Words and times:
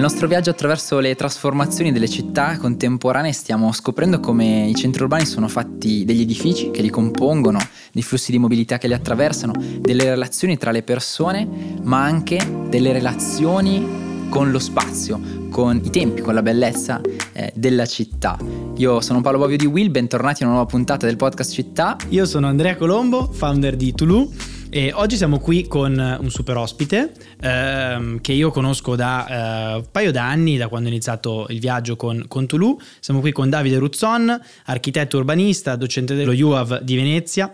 Nel 0.00 0.08
nostro 0.08 0.28
viaggio 0.28 0.48
attraverso 0.48 0.98
le 0.98 1.14
trasformazioni 1.14 1.92
delle 1.92 2.08
città 2.08 2.56
contemporanee 2.56 3.32
stiamo 3.32 3.70
scoprendo 3.70 4.18
come 4.18 4.66
i 4.66 4.74
centri 4.74 5.02
urbani 5.02 5.26
sono 5.26 5.46
fatti 5.46 6.06
degli 6.06 6.22
edifici 6.22 6.70
che 6.70 6.80
li 6.80 6.88
compongono, 6.88 7.58
dei 7.92 8.02
flussi 8.02 8.30
di 8.30 8.38
mobilità 8.38 8.78
che 8.78 8.88
li 8.88 8.94
attraversano, 8.94 9.52
delle 9.78 10.04
relazioni 10.04 10.56
tra 10.56 10.70
le 10.70 10.82
persone, 10.82 11.46
ma 11.82 12.02
anche 12.02 12.38
delle 12.70 12.92
relazioni 12.92 14.26
con 14.30 14.50
lo 14.50 14.58
spazio, 14.58 15.20
con 15.50 15.78
i 15.84 15.90
tempi, 15.90 16.22
con 16.22 16.32
la 16.32 16.40
bellezza 16.40 17.02
eh, 17.32 17.52
della 17.54 17.84
città. 17.84 18.38
Io 18.76 19.02
sono 19.02 19.20
Paolo 19.20 19.36
Bovio 19.36 19.58
di 19.58 19.66
Will, 19.66 19.90
bentornati 19.90 20.42
a 20.42 20.46
una 20.46 20.54
nuova 20.54 20.70
puntata 20.70 21.04
del 21.04 21.16
podcast 21.16 21.52
Città. 21.52 21.98
Io 22.08 22.24
sono 22.24 22.46
Andrea 22.46 22.74
Colombo, 22.74 23.30
founder 23.30 23.76
di 23.76 23.92
Toulouse 23.92 24.59
e 24.72 24.92
oggi 24.92 25.16
siamo 25.16 25.40
qui 25.40 25.66
con 25.66 26.18
un 26.20 26.30
super 26.30 26.56
ospite 26.56 27.12
ehm, 27.40 28.20
che 28.20 28.32
io 28.32 28.52
conosco 28.52 28.94
da 28.94 29.26
eh, 29.26 29.74
un 29.78 29.90
paio 29.90 30.12
d'anni, 30.12 30.56
da 30.56 30.68
quando 30.68 30.88
ho 30.88 30.92
iniziato 30.92 31.46
il 31.48 31.58
viaggio 31.58 31.96
con, 31.96 32.24
con 32.28 32.46
Toulouse. 32.46 32.84
Siamo 33.00 33.18
qui 33.18 33.32
con 33.32 33.50
Davide 33.50 33.78
Ruzzon, 33.78 34.40
architetto 34.66 35.16
urbanista, 35.16 35.74
docente 35.74 36.14
dello 36.14 36.32
UAV 36.32 36.82
di 36.82 36.94
Venezia. 36.94 37.52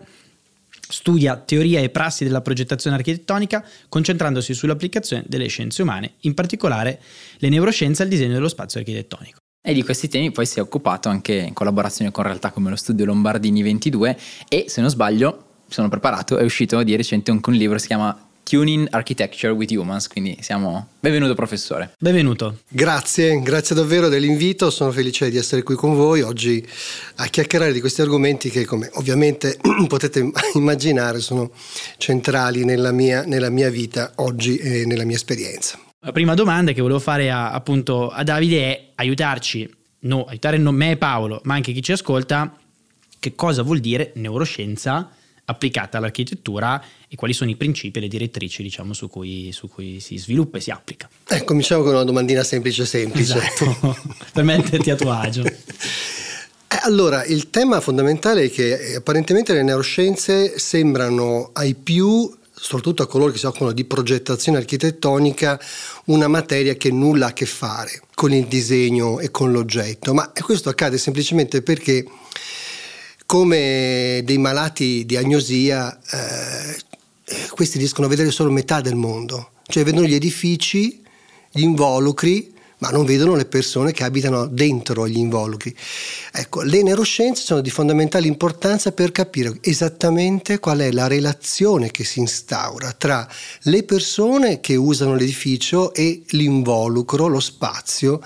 Studia 0.88 1.37
teoria 1.37 1.80
e 1.80 1.88
prassi 1.88 2.23
della 2.23 2.43
progettazione 2.43 2.97
architettonica, 2.97 3.65
concentrandosi 3.88 4.52
sull'applicazione 4.52 5.24
delle 5.27 5.46
scienze 5.46 5.80
umane, 5.80 6.12
in 6.21 6.35
particolare 6.35 7.01
le 7.38 7.48
neuroscienze 7.48 8.02
al 8.02 8.09
disegno 8.09 8.35
dello 8.35 8.48
spazio 8.48 8.79
architettonico. 8.79 9.38
E 9.66 9.73
di 9.73 9.83
questi 9.83 10.07
temi 10.09 10.30
poi 10.30 10.46
si 10.46 10.59
è 10.59 10.62
occupato 10.62 11.09
anche 11.09 11.35
in 11.35 11.55
collaborazione 11.55 12.12
con 12.12 12.23
realtà 12.24 12.51
come 12.51 12.71
lo 12.71 12.77
studio 12.77 13.05
Lombardini 13.07 13.62
22 13.62 14.16
e, 14.48 14.66
se 14.69 14.80
non 14.80 14.91
sbaglio, 14.91 15.45
sono 15.69 15.88
preparato, 15.88 16.37
è 16.38 16.45
uscito 16.45 16.82
di 16.82 16.96
recente 16.96 17.30
un, 17.30 17.40
un 17.45 17.54
libro, 17.54 17.79
si 17.79 17.87
chiama 17.87 18.27
Tuning 18.49 18.87
Architecture 18.90 19.52
with 19.52 19.73
Humans, 19.73 20.07
quindi 20.07 20.38
siamo... 20.40 20.90
Benvenuto 21.01 21.35
professore. 21.35 21.95
Benvenuto. 21.99 22.59
Grazie, 22.68 23.40
grazie 23.43 23.74
davvero 23.74 24.09
dell'invito, 24.09 24.71
sono 24.71 24.93
felice 24.93 25.30
di 25.30 25.37
essere 25.37 25.65
qui 25.65 25.74
con 25.74 25.95
voi 25.95 26.21
oggi 26.21 26.65
a 27.16 27.27
chiacchierare 27.27 27.73
di 27.73 27.80
questi 27.80 28.02
argomenti 28.02 28.49
che 28.49 28.65
come 28.65 28.88
ovviamente 28.95 29.59
potete 29.88 30.30
immaginare 30.55 31.18
sono 31.18 31.51
centrali 31.96 32.65
nella 32.65 32.93
mia, 32.93 33.24
nella 33.24 33.51
mia 33.51 33.68
vita 33.68 34.12
oggi 34.16 34.59
e 34.59 34.87
nella 34.87 35.05
mia 35.05 35.16
esperienza. 35.16 35.77
La 35.99 36.12
prima 36.12 36.35
domanda 36.35 36.71
che 36.71 36.80
volevo 36.80 37.01
fare 37.01 37.33
a, 37.33 37.51
appunto 37.51 38.10
a 38.10 38.23
Davide 38.23 38.60
è 38.60 38.85
aiutarci, 38.95 39.68
no, 40.01 40.24
aiutare 40.24 40.57
non 40.57 40.77
me 40.77 40.93
e 40.93 40.96
Paolo, 40.96 41.40
ma 41.43 41.55
anche 41.55 41.73
chi 41.73 41.83
ci 41.83 41.90
ascolta, 41.90 42.57
che 43.18 43.35
cosa 43.35 43.62
vuol 43.62 43.80
dire 43.80 44.12
neuroscienza 44.15 45.10
applicata 45.47 45.99
all'architettura 45.99 46.83
e 47.09 47.16
quali 47.16 47.33
sono 47.33 47.51
i 47.51 47.57
principi 47.57 47.99
e 47.99 48.02
le 48.02 48.09
direttrici 48.09 48.63
diciamo, 48.63 48.93
su, 48.93 49.09
cui, 49.09 49.51
su, 49.52 49.69
cui, 49.69 50.01
si 50.01 50.16
sviluppa 50.19 50.59
e 50.59 50.61
si 50.61 50.71
applica. 50.71 51.09
Eh, 51.29 51.45
cominciamo 51.45 51.83
con 51.83 51.95
una 51.95 52.05
domandina 52.05 52.43
semplice 52.43 52.85
semplice. 52.85 53.39
Esatto, 53.39 53.97
per 54.33 54.45
metterti 54.45 54.91
a 54.91 54.97
tuo 54.97 55.11
agio. 55.11 55.45
Eh, 56.69 56.79
allora, 56.83 57.24
il 57.24 57.51
tema 57.51 57.80
fondamentale 57.80 58.47
è 58.47 58.51
che 58.51 58.74
eh, 58.74 58.97
apparentemente 58.97 59.52
le 59.52 59.63
neuroscienze 59.63 60.59
sembrano 60.59 61.51
ai 61.52 61.77
più 61.77 62.29
soprattutto 62.59 63.02
a 63.02 63.07
coloro 63.07 63.30
che 63.30 63.39
si 63.39 63.47
occupano 63.47 63.73
di 63.73 63.85
progettazione 63.85 64.59
architettonica, 64.59 65.61
una 66.06 66.27
materia 66.27 66.75
che 66.75 66.91
nulla 66.91 67.27
ha 67.27 67.28
a 67.28 67.33
che 67.33 67.47
fare 67.47 68.00
con 68.15 68.33
il 68.33 68.47
disegno 68.47 69.21
e 69.21 69.31
con 69.31 69.53
l'oggetto, 69.53 70.15
ma 70.15 70.33
questo 70.41 70.71
accade 70.71 70.97
semplicemente 70.97 71.61
perché 71.61 72.05
come 73.27 74.22
dei 74.25 74.38
malati 74.38 75.05
di 75.05 75.16
agnosia, 75.16 75.99
eh, 76.10 76.77
questi 77.50 77.78
riescono 77.78 78.06
a 78.06 78.10
vedere 78.10 78.31
solo 78.31 78.50
metà 78.50 78.81
del 78.81 78.94
mondo, 78.94 79.50
cioè 79.66 79.84
vedono 79.84 80.06
gli 80.06 80.15
edifici, 80.15 81.03
gli 81.50 81.62
involucri, 81.62 82.55
ma 82.78 82.91
non 82.91 83.06
vedono 83.06 83.34
le 83.34 83.47
persone 83.47 83.93
che 83.93 84.05
abitano 84.05 84.47
dentro 84.47 85.09
gli 85.09 85.17
involucri. 85.17 85.75
Ecco, 86.33 86.62
le 86.62 86.83
neuroscienze 86.83 87.43
sono 87.43 87.61
di 87.61 87.71
fondamentale 87.71 88.27
importanza 88.27 88.93
per 88.93 89.12
capire 89.12 89.59
esattamente 89.62 90.59
qual 90.59 90.81
è 90.81 90.93
la 90.93 91.06
relazione 91.06 91.91
che 91.91 92.05
si 92.05 92.21
instaura 92.21 92.93
tra 92.93 93.27
le 93.62 93.83
persone 93.83 94.61
che 94.61 94.77
usano 94.77 95.15
l'edificio 95.15 95.95
e 95.95 96.23
l'involucro, 96.29 97.27
lo 97.27 97.41
spazio 97.41 98.21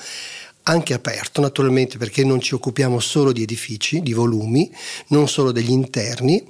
anche 0.64 0.94
aperto 0.94 1.40
naturalmente 1.40 1.98
perché 1.98 2.24
non 2.24 2.40
ci 2.40 2.54
occupiamo 2.54 3.00
solo 3.00 3.32
di 3.32 3.42
edifici, 3.42 4.02
di 4.02 4.12
volumi, 4.12 4.70
non 5.08 5.28
solo 5.28 5.52
degli 5.52 5.70
interni, 5.70 6.44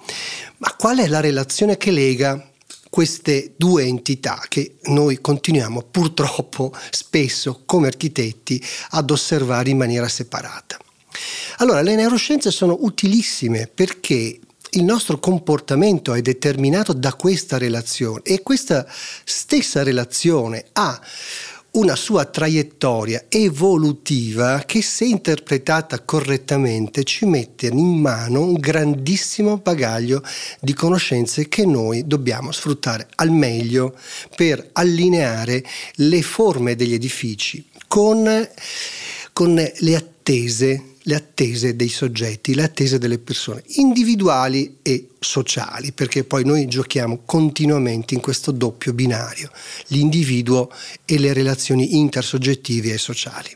ma 0.59 0.75
qual 0.77 0.99
è 0.99 1.07
la 1.07 1.21
relazione 1.21 1.77
che 1.77 1.91
lega 1.91 2.51
queste 2.91 3.55
due 3.57 3.85
entità 3.85 4.43
che 4.49 4.75
noi 4.85 5.21
continuiamo 5.21 5.83
purtroppo 5.91 6.75
spesso 6.91 7.63
come 7.65 7.87
architetti 7.87 8.63
ad 8.91 9.11
osservare 9.11 9.71
in 9.71 9.77
maniera 9.77 10.09
separata. 10.09 10.77
Allora, 11.59 11.83
le 11.83 11.95
neuroscienze 11.95 12.51
sono 12.51 12.77
utilissime 12.81 13.71
perché 13.73 14.41
il 14.71 14.85
nostro 14.85 15.19
comportamento 15.19 16.15
è 16.15 16.23
determinato 16.23 16.93
da 16.93 17.15
questa 17.15 17.59
relazione 17.59 18.21
e 18.25 18.43
questa 18.43 18.87
stessa 19.25 19.83
relazione 19.83 20.67
ha 20.73 21.01
una 21.73 21.95
sua 21.95 22.25
traiettoria 22.25 23.27
evolutiva 23.29 24.63
che 24.67 24.83
se 24.83 25.05
interpretata 25.05 26.01
correttamente 26.01 27.05
ci 27.05 27.27
mette 27.27 27.69
in 27.69 28.01
mano 28.01 28.43
un 28.43 28.55
grandissimo 28.55 29.59
bagaglio 29.59 30.23
di 30.61 30.73
conoscenze 30.73 31.49
che 31.49 31.65
noi 31.65 32.07
dobbiamo 32.07 32.51
sfruttare 32.51 33.07
al 33.17 33.31
meglio 33.31 33.97
per 34.35 34.71
allineare 34.73 35.65
le 35.95 36.23
forme 36.23 36.75
degli 36.75 36.95
edifici 36.95 37.65
con, 37.87 38.49
con 39.33 39.55
le 39.55 39.95
attese 39.95 40.85
le 41.03 41.15
attese 41.15 41.77
dei 41.77 41.89
soggetti, 41.89 42.55
le 42.55 42.65
attese 42.65 42.99
delle 42.99 43.19
persone, 43.19 43.63
individuali 43.77 44.79
e 44.83 45.11
sociali, 45.19 45.93
perché 45.93 46.25
poi 46.25 46.45
noi 46.45 46.67
giochiamo 46.67 47.23
continuamente 47.25 48.15
in 48.15 48.21
questo 48.21 48.51
doppio 48.51 48.93
binario, 48.93 49.51
l'individuo 49.89 50.71
e 51.05 51.19
le 51.19 51.33
relazioni 51.33 51.99
intersoggettive 51.99 52.93
e 52.93 52.99
sociali. 52.99 53.55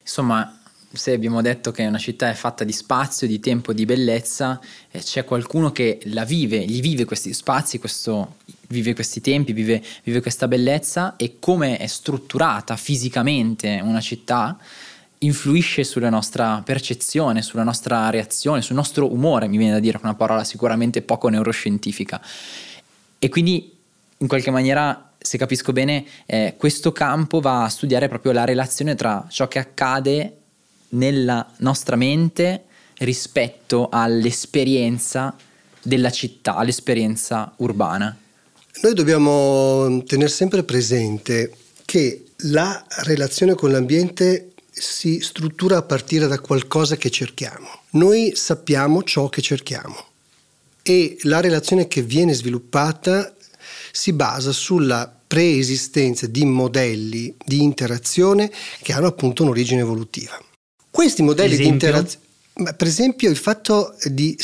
Insomma, 0.00 0.60
se 0.92 1.12
abbiamo 1.12 1.40
detto 1.40 1.70
che 1.70 1.86
una 1.86 1.98
città 1.98 2.30
è 2.30 2.34
fatta 2.34 2.64
di 2.64 2.72
spazio, 2.72 3.26
di 3.26 3.38
tempo, 3.38 3.72
di 3.72 3.84
bellezza, 3.84 4.60
eh, 4.90 4.98
c'è 4.98 5.24
qualcuno 5.24 5.70
che 5.70 6.00
la 6.06 6.24
vive, 6.24 6.64
gli 6.64 6.80
vive 6.80 7.04
questi 7.04 7.32
spazi, 7.32 7.78
questo, 7.78 8.36
vive 8.68 8.94
questi 8.94 9.20
tempi, 9.20 9.52
vive, 9.52 9.82
vive 10.02 10.20
questa 10.20 10.48
bellezza 10.48 11.14
e 11.16 11.36
come 11.38 11.76
è 11.76 11.86
strutturata 11.86 12.76
fisicamente 12.76 13.80
una 13.82 14.00
città 14.00 14.58
influisce 15.22 15.84
sulla 15.84 16.08
nostra 16.08 16.62
percezione, 16.64 17.42
sulla 17.42 17.62
nostra 17.62 18.08
reazione, 18.10 18.62
sul 18.62 18.76
nostro 18.76 19.12
umore, 19.12 19.48
mi 19.48 19.58
viene 19.58 19.74
da 19.74 19.80
dire, 19.80 19.98
una 20.02 20.14
parola 20.14 20.44
sicuramente 20.44 21.02
poco 21.02 21.28
neuroscientifica. 21.28 22.20
E 23.18 23.28
quindi, 23.28 23.76
in 24.18 24.26
qualche 24.26 24.50
maniera, 24.50 25.12
se 25.18 25.36
capisco 25.36 25.72
bene, 25.72 26.04
eh, 26.26 26.54
questo 26.56 26.92
campo 26.92 27.40
va 27.40 27.64
a 27.64 27.68
studiare 27.68 28.08
proprio 28.08 28.32
la 28.32 28.44
relazione 28.44 28.94
tra 28.94 29.26
ciò 29.28 29.46
che 29.48 29.58
accade 29.58 30.36
nella 30.90 31.46
nostra 31.58 31.96
mente 31.96 32.64
rispetto 32.98 33.88
all'esperienza 33.90 35.36
della 35.82 36.10
città, 36.10 36.56
all'esperienza 36.56 37.52
urbana. 37.58 38.16
Noi 38.82 38.94
dobbiamo 38.94 40.02
tenere 40.04 40.30
sempre 40.30 40.62
presente 40.62 41.52
che 41.84 42.24
la 42.44 42.84
relazione 43.02 43.54
con 43.54 43.70
l'ambiente 43.70 44.49
si 44.70 45.20
struttura 45.20 45.78
a 45.78 45.82
partire 45.82 46.26
da 46.26 46.38
qualcosa 46.40 46.96
che 46.96 47.10
cerchiamo. 47.10 47.68
Noi 47.90 48.32
sappiamo 48.34 49.02
ciò 49.02 49.28
che 49.28 49.42
cerchiamo 49.42 50.06
e 50.82 51.16
la 51.22 51.40
relazione 51.40 51.88
che 51.88 52.02
viene 52.02 52.32
sviluppata 52.34 53.34
si 53.92 54.12
basa 54.12 54.52
sulla 54.52 55.12
preesistenza 55.26 56.26
di 56.26 56.44
modelli 56.44 57.34
di 57.44 57.62
interazione 57.62 58.50
che 58.82 58.92
hanno 58.92 59.06
appunto 59.06 59.42
un'origine 59.42 59.80
evolutiva. 59.80 60.38
Questi 60.90 61.22
modelli 61.22 61.52
esempio? 61.52 61.68
di 61.68 61.72
interazione, 61.72 62.74
per 62.76 62.86
esempio 62.86 63.30
il 63.30 63.36
fatto 63.36 63.94
di 64.04 64.36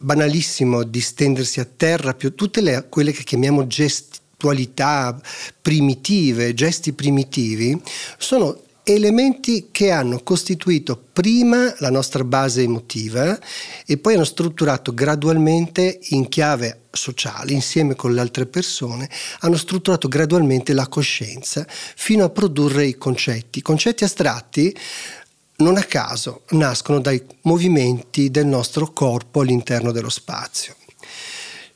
banalissimo 0.00 0.82
di 0.82 1.00
stendersi 1.00 1.60
a 1.60 1.64
terra, 1.64 2.14
più 2.14 2.34
tutte 2.34 2.60
le, 2.60 2.86
quelle 2.88 3.12
che 3.12 3.22
chiamiamo 3.22 3.66
gestualità 3.66 5.20
primitive, 5.62 6.54
gesti 6.54 6.92
primitivi, 6.92 7.80
sono 8.18 8.60
elementi 8.84 9.68
che 9.70 9.90
hanno 9.90 10.20
costituito 10.22 11.02
prima 11.12 11.74
la 11.78 11.90
nostra 11.90 12.22
base 12.22 12.62
emotiva 12.62 13.38
e 13.86 13.96
poi 13.96 14.14
hanno 14.14 14.24
strutturato 14.24 14.92
gradualmente 14.92 16.00
in 16.10 16.28
chiave 16.28 16.82
sociale, 16.92 17.52
insieme 17.52 17.94
con 17.94 18.12
le 18.12 18.20
altre 18.20 18.44
persone, 18.44 19.08
hanno 19.40 19.56
strutturato 19.56 20.06
gradualmente 20.06 20.74
la 20.74 20.86
coscienza 20.86 21.66
fino 21.68 22.24
a 22.24 22.30
produrre 22.30 22.84
i 22.84 22.98
concetti. 22.98 23.60
I 23.60 23.62
concetti 23.62 24.04
astratti 24.04 24.76
non 25.56 25.76
a 25.76 25.82
caso 25.84 26.42
nascono 26.50 27.00
dai 27.00 27.22
movimenti 27.42 28.30
del 28.30 28.46
nostro 28.46 28.92
corpo 28.92 29.40
all'interno 29.40 29.92
dello 29.92 30.10
spazio. 30.10 30.76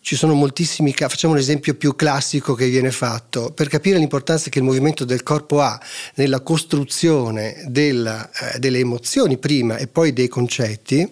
Ci 0.08 0.16
sono 0.16 0.32
moltissimi 0.32 0.94
casi, 0.94 1.10
facciamo 1.10 1.34
un 1.34 1.38
esempio 1.38 1.74
più 1.74 1.94
classico 1.94 2.54
che 2.54 2.66
viene 2.70 2.90
fatto, 2.90 3.52
per 3.52 3.68
capire 3.68 3.98
l'importanza 3.98 4.48
che 4.48 4.58
il 4.58 4.64
movimento 4.64 5.04
del 5.04 5.22
corpo 5.22 5.60
ha 5.60 5.78
nella 6.14 6.40
costruzione 6.40 7.66
della, 7.66 8.30
eh, 8.30 8.58
delle 8.58 8.78
emozioni 8.78 9.36
prima 9.36 9.76
e 9.76 9.86
poi 9.86 10.14
dei 10.14 10.28
concetti, 10.28 11.06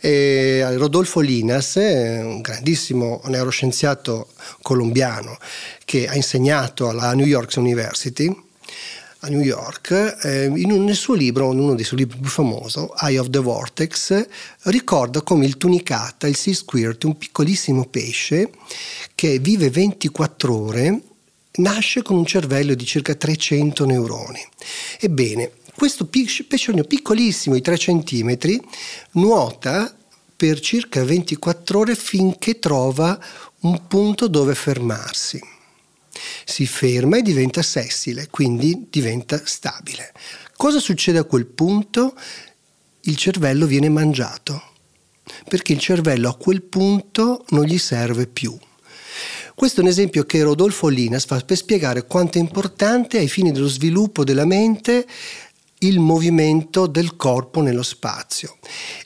eh, 0.00 0.66
Rodolfo 0.76 1.20
Linas, 1.20 1.76
eh, 1.76 2.20
un 2.20 2.40
grandissimo 2.40 3.20
neuroscienziato 3.26 4.30
colombiano 4.60 5.38
che 5.84 6.08
ha 6.08 6.16
insegnato 6.16 6.88
alla 6.88 7.14
New 7.14 7.26
York 7.26 7.52
University, 7.54 8.26
a 9.24 9.28
New 9.28 9.40
York, 9.40 10.18
eh, 10.24 10.46
in 10.46 10.72
un, 10.72 10.84
nel 10.84 10.96
suo 10.96 11.14
libro, 11.14 11.52
in 11.52 11.60
uno 11.60 11.74
dei 11.74 11.84
suoi 11.84 12.00
libri 12.00 12.18
più 12.18 12.28
famosi, 12.28 12.84
Eye 13.02 13.18
of 13.18 13.30
the 13.30 13.38
Vortex, 13.38 14.26
ricorda 14.62 15.22
come 15.22 15.46
il 15.46 15.56
tunicata, 15.56 16.26
il 16.26 16.34
sea 16.34 16.54
squirt, 16.54 17.04
un 17.04 17.16
piccolissimo 17.16 17.86
pesce 17.86 18.50
che 19.14 19.38
vive 19.38 19.70
24 19.70 20.56
ore, 20.56 21.00
nasce 21.58 22.02
con 22.02 22.16
un 22.16 22.26
cervello 22.26 22.74
di 22.74 22.84
circa 22.84 23.14
300 23.14 23.84
neuroni. 23.84 24.44
Ebbene, 24.98 25.52
questo 25.74 26.06
pesciolino 26.06 26.82
piccolissimo 26.82 27.54
di 27.54 27.60
3 27.60 27.76
cm 27.76 28.36
nuota 29.12 29.94
per 30.34 30.58
circa 30.58 31.04
24 31.04 31.78
ore 31.78 31.94
finché 31.94 32.58
trova 32.58 33.16
un 33.60 33.86
punto 33.86 34.26
dove 34.26 34.56
fermarsi 34.56 35.51
si 36.44 36.66
ferma 36.66 37.18
e 37.18 37.22
diventa 37.22 37.62
sessile, 37.62 38.28
quindi 38.30 38.86
diventa 38.90 39.40
stabile. 39.44 40.12
Cosa 40.56 40.78
succede 40.78 41.18
a 41.18 41.24
quel 41.24 41.46
punto? 41.46 42.14
Il 43.02 43.16
cervello 43.16 43.66
viene 43.66 43.88
mangiato, 43.88 44.62
perché 45.48 45.72
il 45.72 45.78
cervello 45.78 46.28
a 46.28 46.36
quel 46.36 46.62
punto 46.62 47.44
non 47.48 47.64
gli 47.64 47.78
serve 47.78 48.26
più. 48.26 48.56
Questo 49.54 49.80
è 49.80 49.82
un 49.82 49.90
esempio 49.90 50.24
che 50.24 50.42
Rodolfo 50.42 50.88
Linas 50.88 51.24
fa 51.24 51.38
per 51.40 51.56
spiegare 51.56 52.06
quanto 52.06 52.38
è 52.38 52.40
importante 52.40 53.18
ai 53.18 53.28
fini 53.28 53.52
dello 53.52 53.68
sviluppo 53.68 54.24
della 54.24 54.46
mente 54.46 55.06
il 55.82 55.98
movimento 55.98 56.86
del 56.86 57.16
corpo 57.16 57.60
nello 57.60 57.82
spazio. 57.82 58.56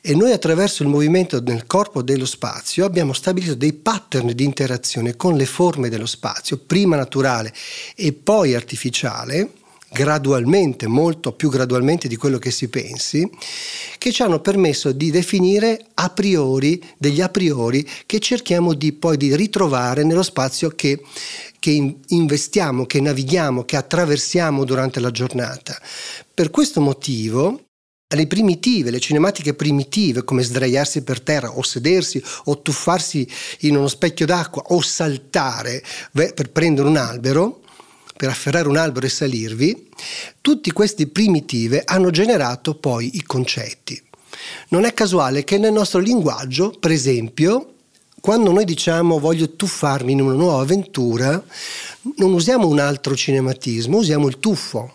E 0.01 0.15
noi 0.15 0.33
attraverso 0.33 0.83
il 0.83 0.89
movimento 0.89 1.41
del 1.41 1.67
corpo 1.67 2.03
dello 2.03 2.27
spazio 2.27 2.85
abbiamo 2.85 3.13
stabilito 3.13 3.55
dei 3.55 3.73
pattern 3.73 4.33
di 4.35 4.45
interazione 4.45 5.17
con 5.17 5.37
le 5.37 5.47
forme 5.47 5.89
dello 5.89 6.07
spazio, 6.07 6.59
prima 6.59 6.97
naturale 6.97 7.53
e 7.95 8.13
poi 8.13 8.55
artificiale, 8.55 9.56
gradualmente, 9.91 10.87
molto 10.87 11.33
più 11.33 11.49
gradualmente 11.49 12.09
di 12.09 12.17
quello 12.17 12.39
che 12.39 12.51
si 12.51 12.69
pensi, 12.69 13.29
che 13.99 14.13
ci 14.13 14.23
hanno 14.23 14.41
permesso 14.41 14.93
di 14.93 15.11
definire 15.11 15.87
a 15.95 16.11
priori 16.11 16.83
degli 16.99 17.21
a 17.21 17.29
priori 17.29 17.89
che 18.05 18.19
cerchiamo 18.19 18.75
di 18.75 18.93
poi 18.93 19.17
di 19.17 19.35
ritrovare 19.35 20.05
nello 20.05 20.23
spazio 20.23 20.71
che, 20.71 21.03
che 21.59 21.97
investiamo, 22.09 22.87
che 22.87 23.01
navighiamo, 23.01 23.65
che 23.65 23.77
attraversiamo 23.77 24.65
durante 24.65 25.01
la 25.01 25.11
giornata. 25.11 25.81
Per 26.35 26.51
questo 26.51 26.81
motivo 26.81 27.61
le 28.09 28.27
primitive, 28.29 28.91
le 28.91 29.01
cinematiche 29.01 29.55
primitive 29.55 30.23
come 30.23 30.45
sdraiarsi 30.45 31.03
per 31.03 31.21
terra 31.21 31.57
o 31.57 31.63
sedersi 31.63 32.23
o 32.45 32.63
tuffarsi 32.63 33.29
in 33.61 33.77
uno 33.77 33.89
specchio 33.89 34.27
d'acqua 34.27 34.63
o 34.69 34.81
saltare 34.81 35.83
per 36.13 36.51
prendere 36.53 36.87
un 36.87 36.97
albero, 36.97 37.63
per 38.17 38.29
afferrare 38.29 38.69
un 38.69 38.77
albero 38.77 39.07
e 39.07 39.11
salirvi, 39.11 39.89
tutti 40.41 40.73
questi 40.73 41.07
primitive 41.07 41.83
hanno 41.85 42.11
generato 42.11 42.75
poi 42.75 43.11
i 43.15 43.23
concetti. 43.23 44.03
Non 44.69 44.85
è 44.85 44.95
casuale 44.95 45.45
che 45.45 45.59
nel 45.59 45.73
nostro 45.73 46.01
linguaggio, 46.01 46.71
per 46.79 46.91
esempio, 46.91 47.75
quando 48.21 48.51
noi 48.53 48.65
diciamo 48.65 49.19
voglio 49.19 49.55
tuffarmi 49.55 50.13
in 50.13 50.21
una 50.21 50.35
nuova 50.35 50.63
avventura, 50.63 51.43
non 52.17 52.33
usiamo 52.33 52.67
un 52.67 52.79
altro 52.79 53.15
cinematismo, 53.15 53.99
usiamo 53.99 54.27
il 54.29 54.39
tuffo 54.39 54.95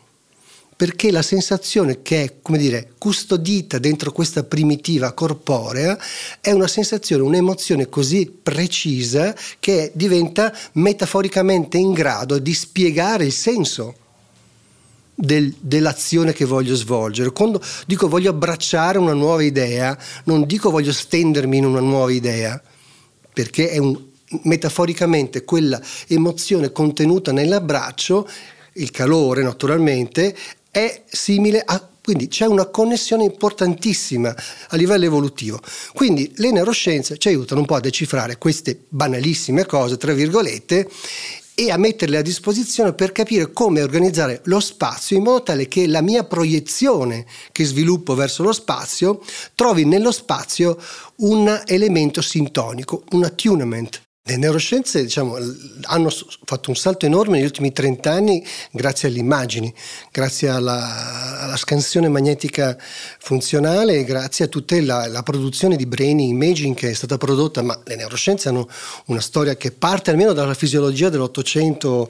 perché 0.81 1.11
la 1.11 1.21
sensazione 1.21 2.01
che 2.01 2.23
è, 2.23 2.33
come 2.41 2.57
dire, 2.57 2.93
custodita 2.97 3.77
dentro 3.77 4.11
questa 4.11 4.41
primitiva 4.43 5.11
corporea 5.11 5.95
è 6.39 6.49
una 6.49 6.65
sensazione, 6.65 7.21
un'emozione 7.21 7.87
così 7.87 8.25
precisa 8.25 9.35
che 9.59 9.91
diventa 9.93 10.51
metaforicamente 10.71 11.77
in 11.77 11.93
grado 11.93 12.39
di 12.39 12.51
spiegare 12.55 13.25
il 13.25 13.31
senso 13.31 13.93
del, 15.13 15.53
dell'azione 15.59 16.33
che 16.33 16.45
voglio 16.45 16.73
svolgere. 16.73 17.31
Quando 17.31 17.61
dico 17.85 18.07
voglio 18.07 18.31
abbracciare 18.31 18.97
una 18.97 19.13
nuova 19.13 19.43
idea, 19.43 19.95
non 20.23 20.47
dico 20.47 20.71
voglio 20.71 20.93
stendermi 20.93 21.57
in 21.57 21.65
una 21.65 21.79
nuova 21.79 22.11
idea, 22.11 22.59
perché 23.31 23.69
è 23.69 23.77
un, 23.77 24.03
metaforicamente 24.45 25.43
quella 25.43 25.79
emozione 26.07 26.71
contenuta 26.71 27.31
nell'abbraccio, 27.31 28.27
il 28.75 28.89
calore 28.89 29.43
naturalmente, 29.43 30.35
è 30.71 31.03
simile 31.05 31.61
a 31.63 31.85
quindi 32.03 32.27
c'è 32.27 32.47
una 32.47 32.65
connessione 32.65 33.25
importantissima 33.25 34.35
a 34.69 34.75
livello 34.75 35.05
evolutivo. 35.05 35.59
Quindi 35.93 36.31
le 36.37 36.51
neuroscienze 36.51 37.17
ci 37.19 37.27
aiutano 37.27 37.59
un 37.61 37.67
po' 37.67 37.75
a 37.75 37.79
decifrare 37.79 38.39
queste 38.39 38.85
banalissime 38.89 39.67
cose, 39.67 39.97
tra 39.97 40.11
virgolette, 40.11 40.89
e 41.53 41.69
a 41.69 41.77
metterle 41.77 42.17
a 42.17 42.23
disposizione 42.23 42.93
per 42.93 43.11
capire 43.11 43.51
come 43.51 43.83
organizzare 43.83 44.41
lo 44.45 44.59
spazio 44.59 45.15
in 45.15 45.23
modo 45.23 45.43
tale 45.43 45.67
che 45.67 45.85
la 45.85 46.01
mia 46.01 46.23
proiezione 46.23 47.25
che 47.51 47.65
sviluppo 47.65 48.15
verso 48.15 48.41
lo 48.41 48.51
spazio 48.51 49.21
trovi 49.53 49.85
nello 49.85 50.11
spazio 50.11 50.81
un 51.17 51.61
elemento 51.67 52.21
sintonico, 52.21 53.03
un 53.11 53.25
attunement. 53.25 54.01
Le 54.23 54.37
neuroscienze 54.37 55.01
diciamo, 55.01 55.35
hanno 55.85 56.09
fatto 56.45 56.69
un 56.69 56.75
salto 56.75 57.07
enorme 57.07 57.37
negli 57.37 57.45
ultimi 57.45 57.71
30 57.71 58.11
anni 58.11 58.45
grazie 58.69 59.07
alle 59.07 59.17
immagini, 59.17 59.73
grazie 60.11 60.47
alla, 60.47 61.41
alla 61.41 61.57
scansione 61.57 62.07
magnetica 62.07 62.77
funzionale 63.17 63.95
e 63.95 64.03
grazie 64.03 64.45
a 64.45 64.47
tutta 64.47 64.79
la, 64.79 65.07
la, 65.07 65.23
produzione 65.23 65.75
di 65.75 65.87
brain 65.87 66.19
imaging 66.19 66.75
che 66.75 66.91
è 66.91 66.93
stata 66.93 67.17
prodotta, 67.17 67.63
ma 67.63 67.75
le 67.83 67.95
neuroscienze 67.95 68.49
hanno 68.49 68.69
una 69.05 69.21
storia 69.21 69.55
che 69.55 69.71
parte 69.71 70.11
almeno 70.11 70.33
dalla 70.33 70.53
fisiologia 70.53 71.09
dell'Ottocento 71.09 72.07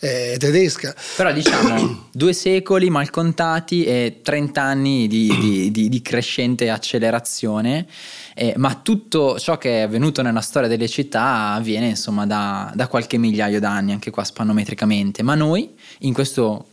eh, 0.00 0.36
tedesca. 0.38 0.94
Però 1.16 1.30
diciamo 1.34 2.08
due 2.10 2.32
secoli 2.32 2.88
mal 2.88 3.10
contati 3.10 3.84
e 3.84 4.20
30 4.22 4.62
anni 4.62 5.06
di, 5.06 5.36
di, 5.38 5.70
di, 5.70 5.90
di 5.90 6.00
crescente 6.00 6.70
accelerazione 6.70 7.86
eh, 8.34 8.54
ma 8.56 8.74
tutto 8.82 9.38
ciò 9.38 9.58
che 9.58 9.78
è 9.78 9.80
avvenuto 9.82 10.22
nella 10.22 10.40
storia 10.40 10.68
delle 10.68 10.88
città 10.88 11.22
avviene 11.50 11.88
insomma 11.88 12.26
da, 12.26 12.72
da 12.74 12.86
qualche 12.88 13.18
migliaio 13.18 13.60
d'anni, 13.60 13.92
anche 13.92 14.10
qua 14.10 14.24
spannometricamente, 14.24 15.22
ma 15.22 15.34
noi 15.34 15.74
in, 16.00 16.14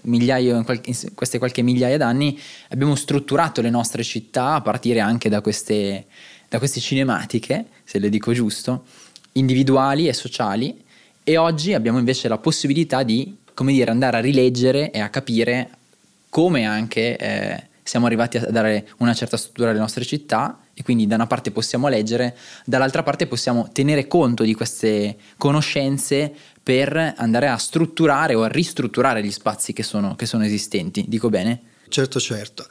migliaio, 0.02 0.58
in, 0.58 0.64
qualche, 0.64 0.90
in 0.90 1.14
queste 1.16 1.38
qualche 1.38 1.62
migliaia 1.62 1.98
d'anni 1.98 2.40
abbiamo 2.70 2.96
strutturato 2.96 3.62
le 3.62 3.70
nostre 3.70 4.04
città 4.04 4.54
a 4.54 4.62
partire 4.62 5.00
anche 5.00 5.30
da 5.30 5.42
queste, 5.42 6.06
da 6.48 6.58
queste 6.58 6.80
cinematiche, 6.80 7.66
se 7.84 8.00
le 8.00 8.10
dico 8.10 8.32
giusto, 8.34 8.86
individuali 9.34 10.08
e 10.08 10.14
sociali 10.14 10.84
e 11.24 11.38
oggi 11.38 11.74
abbiamo 11.74 12.00
invece 12.00 12.28
la 12.28 12.38
possibilità 12.38 13.04
di, 13.04 13.38
come 13.54 13.74
dire, 13.74 13.92
andare 13.92 14.18
a 14.18 14.22
rileggere 14.22 14.92
e 14.92 15.00
a 15.00 15.10
capire 15.10 15.70
come 16.30 16.66
anche 16.66 17.18
eh, 17.18 17.64
siamo 17.84 18.06
arrivati 18.06 18.38
a 18.38 18.46
dare 18.50 18.88
una 18.98 19.14
certa 19.14 19.36
struttura 19.36 19.72
alle 19.72 19.80
nostre 19.80 20.06
città 20.06 20.60
e 20.80 20.84
quindi 20.84 21.08
da 21.08 21.16
una 21.16 21.28
parte 21.28 21.52
possiamo 21.52 21.90
leggere, 21.90 22.38
dall'altra 22.64 23.04
parte 23.04 23.28
possiamo 23.28 23.68
tenere 23.74 24.08
conto 24.08 24.44
di 24.44 24.54
queste 24.54 25.18
conoscenze 25.36 26.34
per 26.64 27.16
andare 27.18 27.50
a 27.50 27.58
strutturare 27.58 28.34
o 28.34 28.44
a 28.44 28.48
ristrutturare 28.48 29.22
gli 29.22 29.30
spazi 29.30 29.74
che 29.74 29.84
sono, 29.84 30.16
che 30.16 30.26
sono 30.26 30.46
esistenti. 30.46 31.04
Dico 31.06 31.30
bene? 31.30 31.64
Certo, 31.90 32.18
certo. 32.22 32.66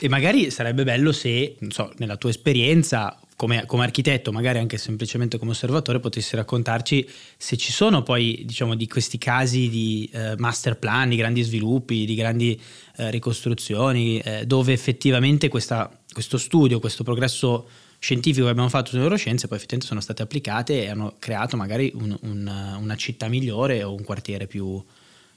E 0.00 0.08
magari 0.08 0.50
sarebbe 0.50 0.82
bello 0.82 1.12
se, 1.12 1.54
non 1.60 1.70
so, 1.70 1.92
nella 1.98 2.16
tua 2.16 2.30
esperienza 2.30 3.16
come, 3.36 3.66
come, 3.66 3.82
architetto, 3.82 4.30
magari 4.32 4.58
anche 4.58 4.78
semplicemente 4.78 5.38
come 5.38 5.50
osservatore, 5.50 6.00
potessi 6.00 6.36
raccontarci 6.36 7.08
se 7.36 7.56
ci 7.56 7.72
sono 7.72 8.02
poi, 8.02 8.42
diciamo, 8.44 8.74
di 8.74 8.86
questi 8.86 9.18
casi 9.18 9.68
di 9.68 10.08
eh, 10.12 10.34
master 10.36 10.78
plan, 10.78 11.08
di 11.08 11.16
grandi 11.16 11.42
sviluppi, 11.42 12.04
di 12.04 12.14
grandi 12.14 12.60
eh, 12.96 13.10
ricostruzioni, 13.10 14.20
eh, 14.20 14.46
dove 14.46 14.72
effettivamente 14.72 15.48
questa, 15.48 15.90
questo 16.12 16.38
studio, 16.38 16.78
questo 16.80 17.04
progresso 17.04 17.68
scientifico 17.98 18.44
che 18.46 18.50
abbiamo 18.50 18.68
fatto 18.68 18.90
sulle 18.90 19.02
neuroscienze 19.02 19.46
poi 19.46 19.56
effettivamente 19.56 19.88
sono 19.88 20.00
state 20.00 20.22
applicate 20.22 20.82
e 20.82 20.88
hanno 20.88 21.14
creato 21.18 21.56
magari 21.56 21.92
un, 21.94 22.16
un, 22.22 22.76
una 22.80 22.96
città 22.96 23.28
migliore 23.28 23.82
o 23.82 23.94
un 23.94 24.02
quartiere 24.02 24.46
più, 24.46 24.82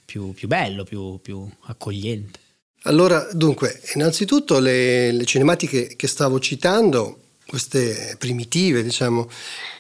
più, 0.04 0.34
più 0.34 0.48
bello, 0.48 0.84
più, 0.84 1.20
più 1.22 1.48
accogliente. 1.66 2.40
Allora, 2.84 3.28
dunque, 3.32 3.82
innanzitutto 3.96 4.60
le, 4.60 5.12
le, 5.12 5.26
cinematiche 5.26 5.96
che 5.96 6.08
stavo 6.08 6.40
citando, 6.40 7.20
queste 7.48 8.16
primitive, 8.20 8.84
diciamo, 8.84 9.28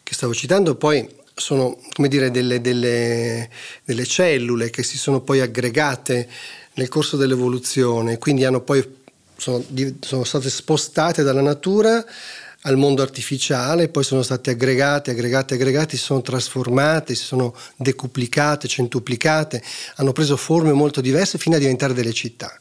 che 0.02 0.14
stavo 0.16 0.34
citando, 0.34 0.75
poi 0.75 1.08
sono, 1.36 1.78
come 1.94 2.08
dire, 2.08 2.32
delle, 2.32 2.62
delle, 2.62 3.50
delle 3.84 4.06
cellule 4.06 4.72
che 4.72 4.82
si 4.82 4.98
sono 4.98 5.22
poi 5.22 5.40
aggregate 5.40 6.28
nel 6.75 6.88
corso 6.88 7.16
dell'evoluzione, 7.16 8.18
quindi 8.18 8.44
hanno 8.44 8.62
poi, 8.62 8.84
sono, 9.38 9.63
sono 10.00 10.24
state 10.24 10.50
spostate 10.50 11.24
dalla 11.24 11.42
natura 11.42 12.04
al 12.62 12.77
mondo 12.77 13.01
artificiale, 13.01 13.89
poi 13.89 14.04
sono 14.04 14.24
state 14.24 14.51
aggregate, 14.51 15.12
aggregate, 15.12 15.54
aggregate, 15.54 15.98
si 15.98 16.04
sono 16.04 16.22
trasformate, 16.22 17.13
si 17.13 17.24
sono 17.24 17.56
decuplicate, 17.75 18.68
centuplicate, 18.68 19.62
hanno 19.96 20.12
preso 20.13 20.36
forme 20.36 20.74
molto 20.74 21.00
diverse 21.00 21.38
fino 21.38 21.56
a 21.56 21.60
diventare 21.60 21.94
delle 21.94 22.13
città. 22.13 22.60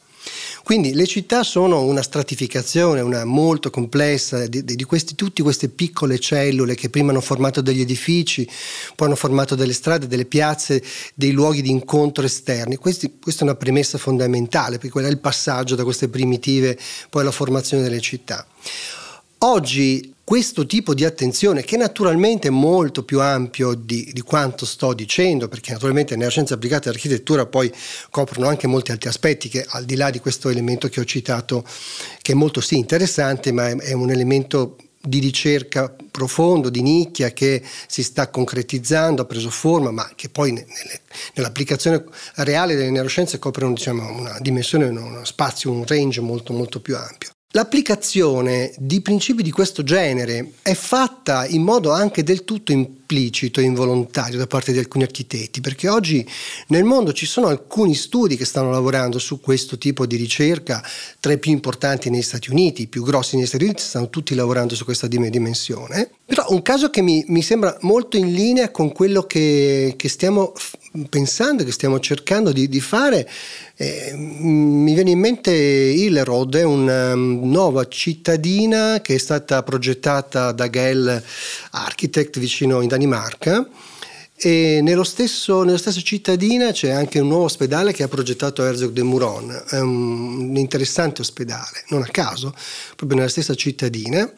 Quindi 0.65 0.95
le 0.95 1.05
città 1.05 1.43
sono 1.43 1.83
una 1.83 2.01
stratificazione 2.01 2.99
una 2.99 3.23
molto 3.23 3.69
complessa 3.69 4.47
di, 4.47 4.65
di 4.65 4.83
questi, 4.83 5.13
tutte 5.13 5.43
queste 5.43 5.69
piccole 5.69 6.17
cellule 6.17 6.73
che 6.73 6.89
prima 6.89 7.11
hanno 7.11 7.21
formato 7.21 7.61
degli 7.61 7.81
edifici, 7.81 8.49
poi 8.95 9.05
hanno 9.05 9.15
formato 9.15 9.53
delle 9.53 9.73
strade, 9.73 10.07
delle 10.07 10.25
piazze, 10.25 10.83
dei 11.13 11.33
luoghi 11.33 11.61
di 11.61 11.69
incontro 11.69 12.25
esterni. 12.25 12.77
Questi, 12.77 13.19
questa 13.21 13.41
è 13.41 13.43
una 13.43 13.53
premessa 13.53 13.99
fondamentale, 13.99 14.77
perché 14.77 14.89
quello 14.89 15.07
è 15.07 15.11
il 15.11 15.19
passaggio 15.19 15.75
da 15.75 15.83
queste 15.83 16.07
primitive 16.07 16.79
poi 17.11 17.21
alla 17.21 17.29
formazione 17.29 17.83
delle 17.83 18.01
città. 18.01 18.43
Oggi 19.39 20.13
questo 20.25 20.65
tipo 20.65 20.95
di 20.95 21.05
attenzione, 21.05 21.61
che 21.63 21.77
naturalmente 21.77 22.47
è 22.47 22.51
molto 22.51 23.03
più 23.03 23.21
ampio 23.21 23.75
di, 23.75 24.09
di, 24.11 24.21
quanto 24.21 24.65
sto 24.65 24.93
dicendo, 24.93 25.47
perché 25.47 25.71
naturalmente 25.71 26.15
nella 26.15 26.31
scienza 26.31 26.55
applicata 26.55 26.89
all'architettura 26.89 27.45
poi 27.45 27.71
coprono 28.09 28.47
anche 28.47 28.65
molti 28.65 28.91
altri 28.91 29.07
aspetti 29.07 29.49
che 29.49 29.63
al 29.67 29.85
di 29.85 29.95
là 29.95 30.09
di 30.09 30.19
questo 30.19 30.49
elemento 30.49 30.87
che 30.89 30.99
ho 30.99 31.05
citato, 31.05 31.63
che 32.21 32.31
è 32.31 32.35
molto 32.35 32.59
sì 32.59 32.77
interessante, 32.77 33.51
ma 33.51 33.69
è, 33.69 33.75
è 33.75 33.93
un 33.93 34.09
elemento 34.09 34.77
di 34.99 35.19
ricerca 35.19 35.93
profondo, 36.09 36.69
di 36.69 36.81
nicchia 36.81 37.31
che 37.31 37.61
si 37.87 38.01
sta 38.01 38.29
concretizzando, 38.29 39.21
ha 39.21 39.25
preso 39.25 39.51
forma, 39.51 39.91
ma 39.91 40.09
che 40.15 40.29
poi 40.29 40.53
nelle, 40.53 41.01
nell'applicazione 41.35 42.03
reale 42.37 42.75
delle 42.75 42.89
neuroscienze 42.89 43.37
coprono 43.37 43.73
diciamo, 43.73 44.11
una 44.11 44.39
dimensione, 44.39 44.85
uno 44.87 45.23
spazio, 45.23 45.71
un 45.71 45.85
range 45.85 46.21
molto 46.21 46.51
molto 46.51 46.79
più 46.79 46.95
ampio. 46.95 47.34
L'applicazione 47.55 48.73
di 48.77 48.99
principi 48.99 49.41
di 49.41 49.49
questo 49.49 49.81
genere 49.81 50.55
è 50.61 50.73
fatta 50.73 51.47
in 51.47 51.61
modo 51.61 51.89
anche 51.91 52.21
del 52.21 52.43
tutto 52.43 52.73
implicito 52.73 53.61
e 53.61 53.63
involontario 53.63 54.37
da 54.37 54.45
parte 54.45 54.73
di 54.73 54.77
alcuni 54.77 55.05
architetti, 55.05 55.61
perché 55.61 55.87
oggi 55.87 56.27
nel 56.67 56.83
mondo 56.83 57.13
ci 57.13 57.25
sono 57.25 57.47
alcuni 57.47 57.95
studi 57.95 58.35
che 58.35 58.43
stanno 58.43 58.71
lavorando 58.71 59.19
su 59.19 59.39
questo 59.39 59.77
tipo 59.77 60.05
di 60.05 60.17
ricerca, 60.17 60.83
tra 61.21 61.31
i 61.31 61.39
più 61.39 61.53
importanti 61.53 62.09
negli 62.09 62.23
Stati 62.23 62.51
Uniti, 62.51 62.81
i 62.81 62.87
più 62.87 63.03
grossi 63.03 63.37
negli 63.37 63.45
Stati 63.45 63.63
Uniti, 63.63 63.81
stanno 63.81 64.09
tutti 64.09 64.35
lavorando 64.35 64.75
su 64.75 64.83
questa 64.83 65.07
dimensione. 65.07 66.09
Però 66.25 66.47
un 66.49 66.61
caso 66.61 66.89
che 66.89 67.01
mi, 67.01 67.23
mi 67.29 67.41
sembra 67.41 67.77
molto 67.81 68.17
in 68.17 68.33
linea 68.33 68.69
con 68.69 68.91
quello 68.91 69.21
che, 69.21 69.93
che 69.95 70.09
stiamo 70.09 70.51
pensando, 71.09 71.63
che 71.63 71.71
stiamo 71.71 71.99
cercando 71.99 72.51
di, 72.51 72.67
di 72.67 72.79
fare, 72.79 73.29
eh, 73.75 74.13
mi 74.15 74.93
viene 74.93 75.11
in 75.11 75.19
mente 75.19 75.51
Hillerod, 75.51 76.55
è 76.55 76.63
una 76.63 77.13
nuova 77.15 77.87
cittadina 77.87 79.01
che 79.01 79.15
è 79.15 79.17
stata 79.17 79.63
progettata 79.63 80.51
da 80.51 80.69
Gell 80.69 81.21
Architect 81.71 82.39
vicino 82.39 82.81
in 82.81 82.87
Danimarca. 82.87 83.67
E 84.37 84.81
nello 84.81 85.05
stesso, 85.05 85.63
nella 85.63 85.77
stessa 85.77 86.01
cittadina 86.01 86.71
c'è 86.71 86.89
anche 86.89 87.19
un 87.19 87.29
nuovo 87.29 87.45
ospedale 87.45 87.93
che 87.93 88.03
ha 88.03 88.09
progettato 88.09 88.65
Herzog 88.65 88.91
de 88.91 89.01
Mouron, 89.01 89.63
un 89.71 90.51
interessante 90.57 91.21
ospedale, 91.21 91.85
non 91.87 92.01
a 92.01 92.07
caso, 92.07 92.53
proprio 92.97 93.17
nella 93.17 93.29
stessa 93.29 93.55
cittadina 93.55 94.29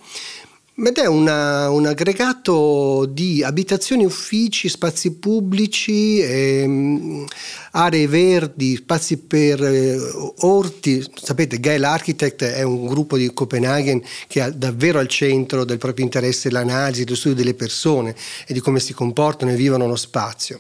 ed 0.80 0.98
è 1.00 1.08
una, 1.08 1.72
un 1.72 1.88
aggregato 1.88 3.08
di 3.10 3.42
abitazioni, 3.44 4.06
uffici, 4.06 4.70
spazi 4.70 5.14
pubblici, 5.14 6.20
ehm, 6.20 7.26
aree 7.72 8.08
verdi, 8.08 8.76
spazi 8.76 9.18
per 9.18 9.64
eh, 9.64 9.98
orti. 10.42 11.04
Sapete, 11.16 11.60
Gael 11.60 11.84
Architect 11.84 12.44
è 12.44 12.62
un 12.62 12.86
gruppo 12.86 13.18
di 13.18 13.34
Copenaghen 13.34 14.04
che 14.28 14.40
ha 14.40 14.52
davvero 14.52 15.00
al 15.00 15.08
centro 15.08 15.66
del 15.66 15.80
proprio 15.80 16.06
interesse 16.06 16.52
l'analisi, 16.52 17.08
lo 17.08 17.16
studio 17.16 17.38
delle 17.38 17.56
persone 17.56 18.16
e 18.46 18.54
di 18.54 18.60
come 18.60 18.80
si 18.80 18.94
comportano 18.94 19.52
e 19.52 19.56
vivono 19.56 19.88
lo 19.88 19.96
spazio. 19.96 20.60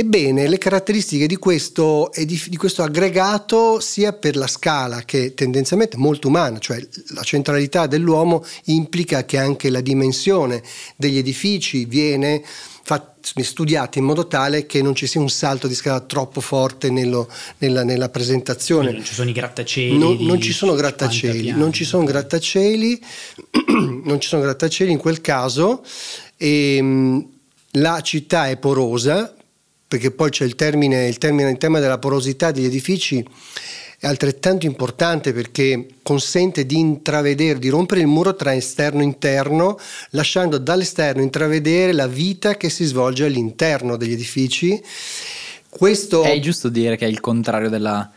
Ebbene, 0.00 0.46
le 0.46 0.58
caratteristiche 0.58 1.26
di 1.26 1.34
questo, 1.34 2.12
di, 2.14 2.56
questo, 2.56 2.84
aggregato, 2.84 3.80
sia 3.80 4.12
per 4.12 4.36
la 4.36 4.46
scala 4.46 5.02
che 5.02 5.24
è 5.24 5.34
tendenzialmente 5.34 5.96
molto 5.96 6.28
umana, 6.28 6.60
cioè 6.60 6.80
la 7.14 7.24
centralità 7.24 7.88
dell'uomo 7.88 8.44
implica 8.66 9.24
che 9.24 9.38
anche 9.38 9.70
la 9.70 9.80
dimensione 9.80 10.62
degli 10.94 11.18
edifici 11.18 11.84
viene 11.84 12.44
studiata 13.42 13.98
in 13.98 14.04
modo 14.04 14.28
tale 14.28 14.66
che 14.66 14.82
non 14.82 14.94
ci 14.94 15.08
sia 15.08 15.20
un 15.20 15.30
salto 15.30 15.66
di 15.66 15.74
scala 15.74 15.98
troppo 15.98 16.40
forte 16.40 16.92
nello, 16.92 17.28
nella, 17.58 17.82
nella, 17.82 18.08
presentazione. 18.08 18.92
non 18.92 19.04
ci 19.04 19.14
sono 19.14 19.30
i 19.30 19.32
grattacieli. 19.32 19.98
Non, 19.98 20.16
non 20.20 20.40
ci 20.40 20.52
sono 20.52 20.74
grattacieli, 20.74 21.50
non 21.50 21.72
ci 21.72 21.84
sono 21.84 22.04
grattacieli, 22.04 23.02
non 24.04 24.20
ci 24.20 24.28
sono 24.28 24.42
grattacieli 24.42 24.92
in 24.92 24.98
quel 24.98 25.20
caso. 25.20 25.84
E, 26.36 26.76
ehm, 26.76 27.28
la 27.72 28.00
città 28.00 28.48
è 28.48 28.56
porosa, 28.56 29.34
perché 29.88 30.10
poi 30.10 30.30
c'è 30.30 30.44
il 30.44 30.54
termine, 30.54 31.08
il 31.08 31.18
termine, 31.18 31.50
il 31.50 31.58
tema 31.58 31.80
della 31.80 31.98
porosità 31.98 32.50
degli 32.50 32.66
edifici 32.66 33.26
è 34.00 34.06
altrettanto 34.06 34.64
importante 34.64 35.32
perché 35.32 35.86
consente 36.04 36.64
di 36.64 36.78
intravedere, 36.78 37.58
di 37.58 37.68
rompere 37.68 38.00
il 38.00 38.06
muro 38.06 38.36
tra 38.36 38.54
esterno 38.54 39.00
e 39.00 39.04
interno, 39.04 39.76
lasciando 40.10 40.58
dall'esterno 40.58 41.20
intravedere 41.20 41.92
la 41.92 42.06
vita 42.06 42.56
che 42.56 42.70
si 42.70 42.84
svolge 42.84 43.24
all'interno 43.24 43.96
degli 43.96 44.12
edifici. 44.12 44.80
Questo... 45.68 46.22
È 46.22 46.38
giusto 46.38 46.68
dire 46.68 46.96
che 46.96 47.06
è 47.06 47.08
il 47.08 47.18
contrario 47.18 47.68
della 47.68 48.08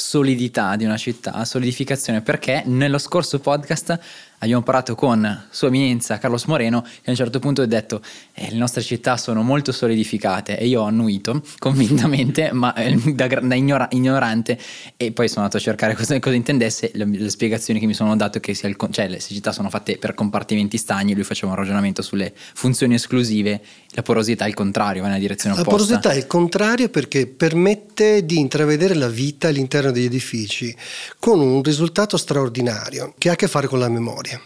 solidità 0.00 0.76
di 0.76 0.84
una 0.84 0.96
città, 0.96 1.44
solidificazione, 1.44 2.22
perché 2.22 2.62
nello 2.64 2.98
scorso 2.98 3.38
podcast 3.38 3.98
abbiamo 4.42 4.62
parlato 4.62 4.94
con 4.94 5.46
Sua 5.50 5.68
Eminenza 5.68 6.18
Carlos 6.18 6.44
Moreno 6.44 6.82
che 6.82 7.06
a 7.06 7.10
un 7.10 7.16
certo 7.16 7.38
punto 7.38 7.62
ha 7.62 7.66
detto 7.66 8.00
eh, 8.32 8.50
le 8.50 8.56
nostre 8.56 8.82
città 8.82 9.16
sono 9.16 9.42
molto 9.42 9.70
solidificate 9.72 10.58
e 10.58 10.66
io 10.66 10.82
ho 10.82 10.84
annuito 10.84 11.42
convintamente 11.58 12.50
ma 12.52 12.74
eh, 12.74 12.94
da, 13.12 13.26
da 13.26 13.54
ignora, 13.54 13.88
ignorante 13.92 14.58
e 14.96 15.12
poi 15.12 15.28
sono 15.28 15.44
andato 15.44 15.58
a 15.58 15.60
cercare 15.60 15.94
cosa, 15.94 16.18
cosa 16.18 16.34
intendesse. 16.34 16.90
Le, 16.94 17.04
le, 17.04 17.28
spiegazioni 17.28 17.80
che 17.80 17.86
mi 17.86 17.94
sono 17.94 18.16
dato 18.16 18.40
che 18.40 18.52
il, 18.52 18.76
cioè, 18.90 19.08
le 19.08 19.20
città 19.20 19.52
sono 19.52 19.68
fatte 19.68 19.98
per 19.98 20.14
compartimenti 20.14 20.76
stagni 20.78 21.14
lui 21.14 21.24
faceva 21.24 21.52
un 21.52 21.58
ragionamento 21.58 22.02
sulle 22.02 22.32
funzioni 22.34 22.94
esclusive 22.94 23.60
la 23.90 24.02
porosità 24.02 24.44
è 24.44 24.48
il 24.48 24.54
contrario 24.54 25.02
va 25.02 25.08
nella 25.08 25.20
direzione 25.20 25.54
opposta 25.58 25.70
la 25.70 25.76
porosità 25.76 26.10
è 26.12 26.16
il 26.16 26.26
contrario 26.26 26.88
perché 26.88 27.26
permette 27.26 28.24
di 28.24 28.38
intravedere 28.38 28.94
la 28.94 29.08
vita 29.08 29.48
all'interno 29.48 29.89
degli 29.90 30.04
edifici 30.04 30.74
con 31.18 31.40
un 31.40 31.62
risultato 31.62 32.16
straordinario 32.16 33.14
che 33.18 33.28
ha 33.28 33.32
a 33.32 33.36
che 33.36 33.48
fare 33.48 33.66
con 33.66 33.78
la 33.78 33.88
memoria 33.88 34.40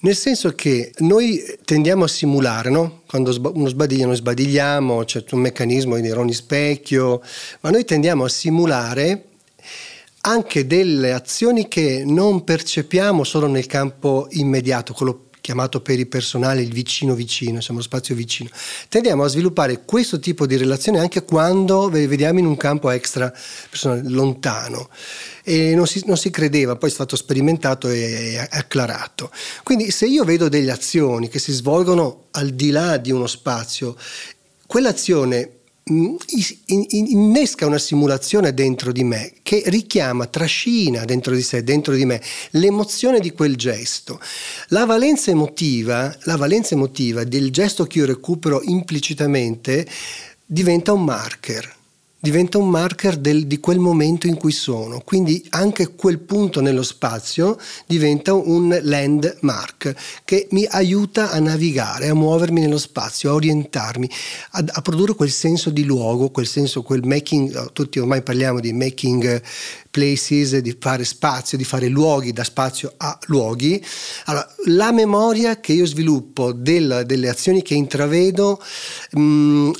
nel 0.00 0.14
senso 0.14 0.52
che 0.54 0.92
noi 0.98 1.42
tendiamo 1.64 2.04
a 2.04 2.08
simulare, 2.08 2.70
no? 2.70 3.00
quando 3.08 3.34
uno 3.52 3.66
sbadiglia, 3.66 4.06
noi 4.06 4.14
sbadigliamo, 4.14 5.02
c'è 5.02 5.24
un 5.32 5.40
meccanismo 5.40 5.96
di 5.96 6.02
neuroni 6.02 6.32
specchio, 6.32 7.20
ma 7.62 7.70
noi 7.70 7.84
tendiamo 7.84 8.24
a 8.24 8.28
simulare 8.28 9.24
anche 10.20 10.66
delle 10.68 11.12
azioni 11.12 11.66
che 11.66 12.04
non 12.06 12.44
percepiamo 12.44 13.24
solo 13.24 13.48
nel 13.48 13.66
campo 13.66 14.28
immediato, 14.30 14.92
quello 14.92 15.27
chiamato 15.48 15.80
per 15.80 15.98
i 15.98 16.04
personali 16.04 16.60
il 16.62 16.74
vicino 16.74 17.14
vicino, 17.14 17.62
siamo 17.62 17.80
lo 17.80 17.84
spazio 17.86 18.14
vicino. 18.14 18.50
Tendiamo 18.90 19.24
a 19.24 19.28
sviluppare 19.28 19.82
questo 19.86 20.20
tipo 20.20 20.44
di 20.44 20.58
relazione 20.58 20.98
anche 20.98 21.24
quando 21.24 21.88
vediamo 21.88 22.38
in 22.38 22.44
un 22.44 22.58
campo 22.58 22.90
extra 22.90 23.32
personale, 23.70 24.02
lontano. 24.10 24.90
E 25.42 25.74
non 25.74 25.86
si, 25.86 26.02
non 26.04 26.18
si 26.18 26.28
credeva, 26.28 26.76
poi 26.76 26.90
è 26.90 26.92
stato 26.92 27.16
sperimentato 27.16 27.88
e 27.88 28.46
acclarato. 28.50 29.30
Quindi 29.62 29.90
se 29.90 30.04
io 30.04 30.22
vedo 30.24 30.50
delle 30.50 30.70
azioni 30.70 31.30
che 31.30 31.38
si 31.38 31.52
svolgono 31.52 32.26
al 32.32 32.50
di 32.50 32.68
là 32.68 32.98
di 32.98 33.10
uno 33.10 33.26
spazio, 33.26 33.96
quell'azione 34.66 35.57
innesca 35.88 37.66
una 37.66 37.78
simulazione 37.78 38.54
dentro 38.54 38.92
di 38.92 39.04
me 39.04 39.32
che 39.42 39.62
richiama, 39.66 40.26
trascina 40.26 41.04
dentro 41.04 41.34
di 41.34 41.42
sé, 41.42 41.64
dentro 41.64 41.94
di 41.94 42.04
me, 42.04 42.20
l'emozione 42.50 43.20
di 43.20 43.32
quel 43.32 43.56
gesto. 43.56 44.20
La 44.68 44.84
valenza 44.84 45.30
emotiva, 45.30 46.14
la 46.22 46.36
valenza 46.36 46.74
emotiva 46.74 47.24
del 47.24 47.50
gesto 47.50 47.84
che 47.84 47.98
io 47.98 48.06
recupero 48.06 48.60
implicitamente 48.62 49.86
diventa 50.44 50.92
un 50.92 51.04
marker 51.04 51.76
diventa 52.20 52.58
un 52.58 52.68
marker 52.68 53.16
del, 53.16 53.46
di 53.46 53.60
quel 53.60 53.78
momento 53.78 54.26
in 54.26 54.36
cui 54.36 54.50
sono, 54.50 55.00
quindi 55.04 55.44
anche 55.50 55.94
quel 55.94 56.18
punto 56.18 56.60
nello 56.60 56.82
spazio 56.82 57.56
diventa 57.86 58.32
un 58.32 58.76
landmark 58.82 59.94
che 60.24 60.48
mi 60.50 60.66
aiuta 60.68 61.30
a 61.30 61.38
navigare, 61.38 62.08
a 62.08 62.14
muovermi 62.14 62.60
nello 62.60 62.78
spazio, 62.78 63.30
a 63.30 63.34
orientarmi, 63.34 64.10
a, 64.52 64.64
a 64.66 64.82
produrre 64.82 65.14
quel 65.14 65.30
senso 65.30 65.70
di 65.70 65.84
luogo, 65.84 66.30
quel 66.30 66.48
senso, 66.48 66.82
quel 66.82 67.06
making, 67.06 67.54
oh, 67.54 67.72
tutti 67.72 68.00
ormai 68.00 68.22
parliamo 68.22 68.58
di 68.58 68.72
making 68.72 69.40
places, 69.90 70.58
di 70.58 70.76
fare 70.78 71.04
spazio, 71.04 71.56
di 71.56 71.64
fare 71.64 71.86
luoghi 71.86 72.32
da 72.32 72.44
spazio 72.44 72.94
a 72.96 73.16
luoghi. 73.26 73.82
Allora, 74.24 74.48
la 74.66 74.90
memoria 74.90 75.60
che 75.60 75.72
io 75.72 75.86
sviluppo 75.86 76.52
del, 76.52 77.04
delle 77.06 77.28
azioni 77.28 77.62
che 77.62 77.74
intravedo 77.74 78.60
mh, 79.12 79.20
mm, 79.20 79.70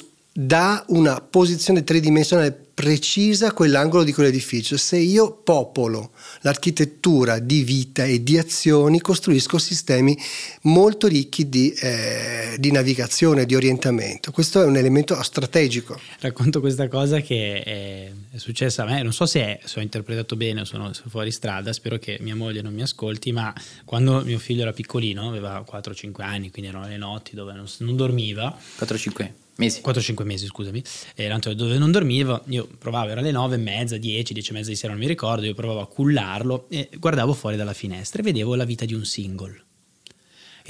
dà 0.40 0.84
una 0.90 1.20
posizione 1.20 1.82
tridimensionale 1.82 2.66
precisa 2.72 3.52
quell'angolo 3.52 4.04
di 4.04 4.12
quell'edificio. 4.12 4.76
Se 4.76 4.96
io 4.96 5.32
popolo 5.32 6.12
l'architettura 6.42 7.40
di 7.40 7.64
vita 7.64 8.04
e 8.04 8.22
di 8.22 8.38
azioni, 8.38 9.00
costruisco 9.00 9.58
sistemi 9.58 10.16
molto 10.62 11.08
ricchi 11.08 11.48
di, 11.48 11.72
eh, 11.72 12.54
di 12.56 12.70
navigazione, 12.70 13.46
di 13.46 13.56
orientamento. 13.56 14.30
Questo 14.30 14.62
è 14.62 14.64
un 14.64 14.76
elemento 14.76 15.20
strategico. 15.24 15.98
Racconto 16.20 16.60
questa 16.60 16.86
cosa 16.86 17.18
che 17.18 17.60
è, 17.64 18.12
è 18.30 18.38
successa 18.38 18.84
a 18.84 18.86
me, 18.86 19.02
non 19.02 19.12
so 19.12 19.26
se, 19.26 19.40
è, 19.40 19.60
se, 19.64 19.80
ho 19.80 19.82
interpretato 19.82 20.36
bene 20.36 20.60
o 20.60 20.64
sono 20.64 20.92
fuori 21.08 21.32
strada, 21.32 21.72
spero 21.72 21.98
che 21.98 22.16
mia 22.20 22.36
moglie 22.36 22.62
non 22.62 22.72
mi 22.72 22.82
ascolti, 22.82 23.32
ma 23.32 23.52
quando 23.84 24.22
mio 24.22 24.38
figlio 24.38 24.62
era 24.62 24.72
piccolino, 24.72 25.26
aveva 25.26 25.64
4-5 25.68 26.22
anni, 26.22 26.52
quindi 26.52 26.70
erano 26.70 26.86
le 26.86 26.96
notti 26.96 27.34
dove 27.34 27.54
non, 27.54 27.66
non 27.78 27.96
dormiva. 27.96 28.56
4-5 28.78 29.30
Mesi. 29.58 29.80
4-5 29.84 30.24
mesi, 30.24 30.46
scusami. 30.46 30.80
Erano 31.16 31.52
dove 31.54 31.78
non 31.78 31.90
dormivo, 31.90 32.42
io 32.46 32.68
provavo, 32.78 33.10
era 33.10 33.20
le 33.20 33.32
9 33.32 33.56
e 33.56 33.58
mezza, 33.58 33.96
10, 33.96 34.32
10 34.32 34.50
e 34.50 34.52
mezza 34.54 34.70
di 34.70 34.76
sera, 34.76 34.92
non 34.92 35.02
mi 35.02 35.08
ricordo, 35.08 35.46
io 35.46 35.54
provavo 35.54 35.80
a 35.80 35.88
cullarlo 35.88 36.66
e 36.68 36.88
guardavo 36.96 37.32
fuori 37.34 37.56
dalla 37.56 37.72
finestra 37.72 38.20
e 38.20 38.24
vedevo 38.24 38.54
la 38.54 38.64
vita 38.64 38.84
di 38.84 38.94
un 38.94 39.04
single 39.04 39.66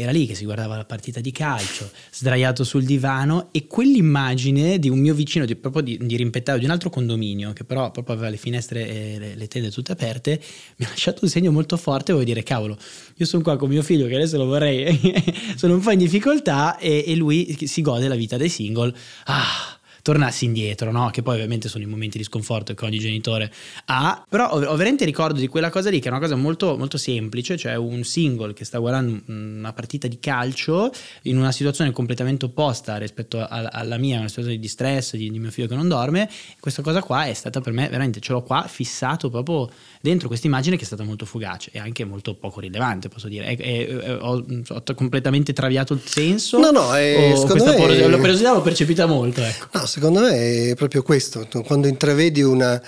era 0.02 0.12
lì 0.12 0.26
che 0.26 0.34
si 0.34 0.44
guardava 0.44 0.76
la 0.76 0.84
partita 0.84 1.20
di 1.20 1.32
calcio, 1.32 1.90
sdraiato 2.12 2.64
sul 2.64 2.84
divano 2.84 3.48
e 3.52 3.66
quell'immagine 3.66 4.78
di 4.78 4.88
un 4.88 4.98
mio 4.98 5.14
vicino, 5.14 5.44
di, 5.44 5.56
proprio 5.56 5.82
di, 5.82 5.98
di 6.00 6.16
rimpettaio 6.16 6.58
di 6.58 6.64
un 6.64 6.70
altro 6.70 6.90
condominio, 6.90 7.52
che 7.52 7.64
però 7.64 7.90
proprio 7.90 8.14
aveva 8.14 8.30
le 8.30 8.36
finestre 8.36 8.88
e 8.88 9.18
le, 9.18 9.34
le 9.34 9.48
tende 9.48 9.70
tutte 9.70 9.92
aperte, 9.92 10.40
mi 10.76 10.86
ha 10.86 10.88
lasciato 10.88 11.20
un 11.22 11.28
segno 11.28 11.50
molto 11.50 11.76
forte, 11.76 12.12
voglio 12.12 12.24
dire, 12.24 12.42
cavolo, 12.42 12.78
io 13.16 13.26
sono 13.26 13.42
qua 13.42 13.56
con 13.56 13.68
mio 13.68 13.82
figlio 13.82 14.06
che 14.06 14.14
adesso 14.14 14.36
lo 14.36 14.46
vorrei, 14.46 14.98
sono 15.56 15.74
un 15.74 15.80
po' 15.80 15.90
in 15.90 15.98
difficoltà 15.98 16.78
e, 16.78 17.04
e 17.06 17.14
lui 17.16 17.56
si 17.66 17.82
gode 17.82 18.08
la 18.08 18.14
vita 18.14 18.36
dei 18.36 18.48
single. 18.48 18.94
Ah! 19.24 19.77
Tornassi 20.08 20.46
indietro, 20.46 20.90
no? 20.90 21.10
che 21.10 21.20
poi 21.20 21.34
ovviamente 21.34 21.68
sono 21.68 21.84
i 21.84 21.86
momenti 21.86 22.16
di 22.16 22.24
sconforto 22.24 22.72
che 22.72 22.82
ogni 22.86 22.98
genitore 22.98 23.52
ha, 23.86 24.24
però 24.26 24.48
ho, 24.48 24.58
veramente 24.58 25.04
ricordo 25.04 25.38
di 25.38 25.48
quella 25.48 25.68
cosa 25.68 25.90
lì 25.90 26.00
che 26.00 26.08
è 26.08 26.10
una 26.10 26.20
cosa 26.20 26.34
molto, 26.34 26.78
molto 26.78 26.96
semplice, 26.96 27.58
cioè 27.58 27.74
un 27.74 28.02
single 28.04 28.54
che 28.54 28.64
sta 28.64 28.78
guardando 28.78 29.20
una 29.26 29.74
partita 29.74 30.08
di 30.08 30.18
calcio 30.18 30.90
in 31.24 31.36
una 31.36 31.52
situazione 31.52 31.90
completamente 31.90 32.46
opposta 32.46 32.96
rispetto 32.96 33.38
a, 33.38 33.68
alla 33.70 33.98
mia, 33.98 34.18
una 34.18 34.28
situazione 34.28 34.58
di 34.58 34.68
stress 34.68 35.14
di, 35.14 35.30
di 35.30 35.38
mio 35.38 35.50
figlio 35.50 35.68
che 35.68 35.74
non 35.74 35.88
dorme, 35.88 36.30
questa 36.58 36.80
cosa 36.80 37.02
qua 37.02 37.26
è 37.26 37.34
stata 37.34 37.60
per 37.60 37.74
me 37.74 37.88
veramente, 37.90 38.20
ce 38.20 38.32
l'ho 38.32 38.42
qua 38.42 38.66
fissato 38.66 39.28
proprio 39.28 39.68
dentro 40.00 40.28
questa 40.28 40.46
immagine 40.46 40.76
che 40.76 40.84
è 40.84 40.86
stata 40.86 41.02
molto 41.02 41.26
fugace 41.26 41.70
e 41.72 41.78
anche 41.78 42.04
molto 42.04 42.34
poco 42.34 42.60
rilevante, 42.60 43.08
posso 43.08 43.28
dire. 43.28 43.44
È, 43.46 43.56
è, 43.58 43.86
è, 43.86 44.18
ho, 44.20 44.42
ho, 44.68 44.82
completamente 44.94 45.52
traviato 45.52 45.92
il 45.92 46.00
senso. 46.04 46.58
No, 46.58 46.70
no, 46.70 46.94
è, 46.94 47.34
questa 47.46 47.72
me, 47.76 48.08
la 48.08 48.16
curiosità 48.16 48.52
l'ho 48.52 48.62
percepita 48.62 49.06
molto. 49.06 49.42
Ecco. 49.42 49.66
No, 49.72 49.86
secondo 49.98 50.20
me 50.20 50.70
è 50.70 50.74
proprio 50.76 51.02
questo. 51.02 51.48
Quando 51.64 51.88
intravedi 51.88 52.40
una, 52.40 52.80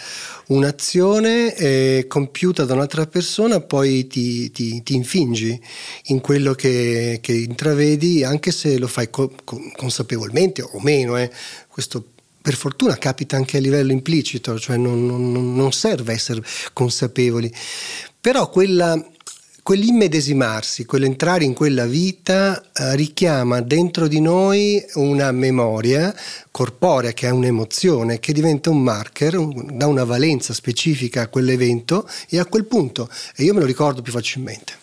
un'azione 0.47 1.55
eh, 1.57 2.05
compiuta 2.09 2.65
da 2.65 2.75
un'altra 2.75 3.07
persona, 3.07 3.61
poi 3.61 4.07
ti, 4.07 4.53
ti, 4.53 4.81
ti 4.85 4.95
infingi 4.95 5.61
in 6.05 6.21
quello 6.21 6.55
che, 6.55 7.19
che, 7.21 7.33
intravedi, 7.33 8.23
anche 8.23 8.53
se 8.53 8.79
lo 8.79 8.87
fai 8.87 9.11
co- 9.11 9.33
consapevolmente 9.77 10.63
o 10.63 10.81
meno. 10.81 11.17
Eh. 11.19 11.29
Questo 11.67 12.05
per 12.41 12.55
fortuna 12.55 12.97
capita 12.97 13.37
anche 13.37 13.57
a 13.57 13.61
livello 13.61 13.91
implicito, 13.91 14.59
cioè 14.59 14.77
non, 14.77 15.05
non, 15.05 15.55
non 15.55 15.73
serve 15.73 16.13
essere 16.13 16.43
consapevoli, 16.73 17.53
però 18.21 18.49
quella, 18.49 19.05
quell'immedesimarsi, 19.63 20.85
quell'entrare 20.85 21.45
in 21.45 21.55
quella 21.55 21.87
vita 21.87 22.63
eh, 22.73 22.97
richiama 22.97 23.61
dentro 23.61 24.09
di 24.09 24.21
noi 24.21 24.85
una 24.95 25.33
memoria 25.33 26.15
corporea 26.51 27.13
che 27.13 27.27
è 27.27 27.31
un'emozione, 27.31 28.21
che 28.21 28.33
diventa 28.33 28.71
un 28.71 28.83
marker, 28.83 29.37
un, 29.37 29.77
dà 29.77 29.87
una 29.87 30.05
valenza 30.05 30.53
specifica 30.53 31.23
a 31.23 31.29
quell'evento 31.29 32.09
e 32.29 32.39
a 32.39 32.47
quel 32.47 32.65
punto, 32.65 33.09
e 33.37 33.45
io 33.45 33.55
me 33.55 33.61
lo 33.61 33.67
ricordo 33.67 34.03
più 34.03 34.13
facilmente. 34.13 34.75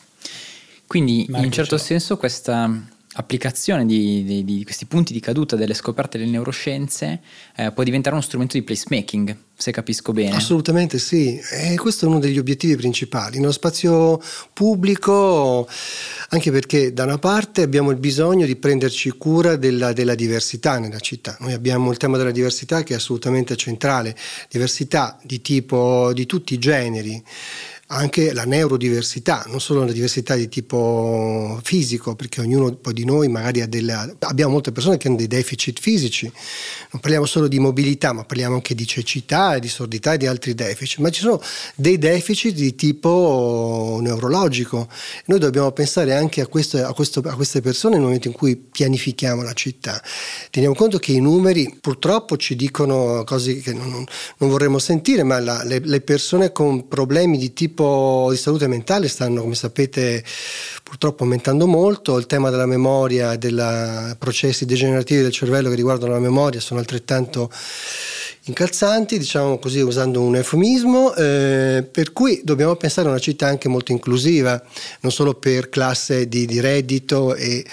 Quindi 0.88 1.26
in 1.28 1.36
un 1.36 1.52
certo 1.52 1.78
senso 1.78 2.16
questa 2.16 2.96
applicazione 3.18 3.86
di, 3.86 4.24
di, 4.24 4.44
di, 4.44 4.64
questi 4.64 4.86
punti 4.86 5.12
di 5.12 5.20
caduta 5.20 5.56
delle 5.56 5.74
scoperte 5.74 6.18
delle 6.18 6.30
neuroscienze 6.30 7.20
eh, 7.56 7.72
può 7.72 7.84
diventare 7.84 8.16
uno 8.16 8.24
strumento 8.24 8.58
di 8.58 8.64
placemaking, 8.64 9.36
se 9.56 9.72
capisco 9.72 10.14
bene. 10.14 10.36
Assolutamente 10.36 11.00
sì, 11.00 11.40
e 11.52 11.76
questo 11.78 12.06
è 12.06 12.08
uno 12.08 12.20
degli 12.20 12.38
obiettivi 12.38 12.76
principali. 12.76 13.40
Nello 13.40 13.52
spazio 13.52 14.22
pubblico, 14.54 15.68
anche 16.30 16.52
perché 16.52 16.94
da 16.94 17.06
una 17.06 17.18
parte 17.18 17.64
abbiamo 17.64 17.90
il 17.90 17.98
bisogno 17.98 18.46
di 18.46 18.56
prenderci 18.56 19.10
cura 19.12 19.56
della, 19.56 19.94
della 19.94 20.16
diversità 20.16 20.78
nella 20.78 21.00
città. 21.00 21.38
Noi 21.40 21.54
abbiamo 21.54 21.90
il 21.90 21.98
tema 21.98 22.18
della 22.18 22.32
diversità 22.32 22.84
che 22.84 22.94
è 22.94 22.98
assolutamente 22.98 23.56
centrale, 23.56 24.16
diversità 24.50 25.18
di 25.24 25.42
tipo 25.42 26.14
di 26.14 26.28
tutti 26.28 26.54
i 26.54 26.60
generi 26.60 27.24
anche 27.90 28.34
la 28.34 28.44
neurodiversità, 28.44 29.46
non 29.48 29.62
solo 29.62 29.86
la 29.86 29.94
diversità 29.94 30.36
di 30.36 30.50
tipo 30.50 31.58
fisico, 31.64 32.16
perché 32.16 32.42
ognuno 32.42 32.76
poi 32.76 32.92
di 32.94 33.06
noi 33.06 33.30
magari 33.30 33.62
ha 33.62 33.68
delle... 33.68 34.16
abbiamo 34.20 34.52
molte 34.52 34.74
persone 34.74 34.98
che 34.98 35.08
hanno 35.08 35.16
dei 35.16 35.28
deficit 35.28 35.80
fisici, 35.80 36.30
non 36.92 37.00
parliamo 37.00 37.26
solo 37.26 37.48
di 37.48 37.60
mobilità, 37.60 38.12
ma 38.12 38.26
parliamo 38.26 38.56
anche 38.56 38.76
di 38.76 38.86
cecità, 38.86 39.58
di 39.58 39.70
sordità 39.70 40.14
e 40.14 40.18
di 40.18 40.26
altri 40.26 40.54
deficit, 40.54 41.00
ma 41.00 41.10
ci 41.10 41.22
sono 41.22 41.42
dei 41.76 41.98
deficit 41.98 42.54
di 42.54 42.76
tipo 42.76 44.00
neurologico. 44.02 44.90
Noi 45.26 45.40
dobbiamo 45.40 45.72
pensare 45.72 46.14
anche 46.14 46.42
a, 46.42 46.48
questo, 46.48 46.86
a, 46.86 46.94
questo, 46.94 47.22
a 47.24 47.36
queste 47.36 47.62
persone 47.62 47.96
nel 47.96 48.04
momento 48.04 48.28
in 48.28 48.34
cui 48.34 48.58
pianifichiamo 48.58 49.44
la 49.44 49.54
città. 49.54 50.02
Teniamo 50.50 50.76
conto 50.76 50.98
che 50.98 51.14
i 51.14 51.22
numeri 51.22 51.78
purtroppo 51.80 52.36
ci 52.36 52.58
dicono 52.58 53.24
cose 53.24 53.62
che 53.62 53.72
non, 53.72 54.04
non 54.40 54.50
vorremmo 54.50 54.78
sentire, 54.78 55.24
ma 55.24 55.40
la, 55.40 55.64
le, 55.64 55.80
le 55.80 56.02
persone 56.02 56.52
con 56.52 56.90
problemi 56.90 57.38
di 57.38 57.54
tipo 57.54 57.76
tipo 57.78 58.28
di 58.32 58.38
salute 58.38 58.68
mentale 58.68 59.08
stanno, 59.08 59.42
come 59.42 59.54
sapete, 59.54 60.24
purtroppo 60.82 61.24
aumentando 61.24 61.68
molto. 61.68 62.18
Il 62.18 62.26
tema 62.26 62.50
della 62.50 62.66
memoria 62.66 63.34
e 63.34 63.38
dei 63.38 63.56
processi 64.18 64.66
degenerativi 64.66 65.22
del 65.22 65.32
cervello 65.32 65.70
che 65.70 65.76
riguardano 65.76 66.14
la 66.14 66.20
memoria 66.20 66.60
sono 66.60 66.80
altrettanto 66.80 67.52
incalzanti, 68.46 69.20
diciamo 69.20 69.60
così 69.60 69.82
usando 69.82 70.22
un 70.22 70.38
eufemismo, 70.38 71.14
eh, 71.14 71.88
per 71.90 72.14
cui 72.14 72.42
dobbiamo 72.44 72.76
pensare 72.76 73.08
a 73.08 73.12
una 73.12 73.20
città 73.20 73.46
anche 73.46 73.68
molto 73.68 73.92
inclusiva, 73.92 74.60
non 75.02 75.12
solo 75.12 75.36
per 75.36 75.70
classe 75.70 76.28
di, 76.28 76.46
di 76.46 76.60
reddito, 76.60 77.36
e, 77.36 77.64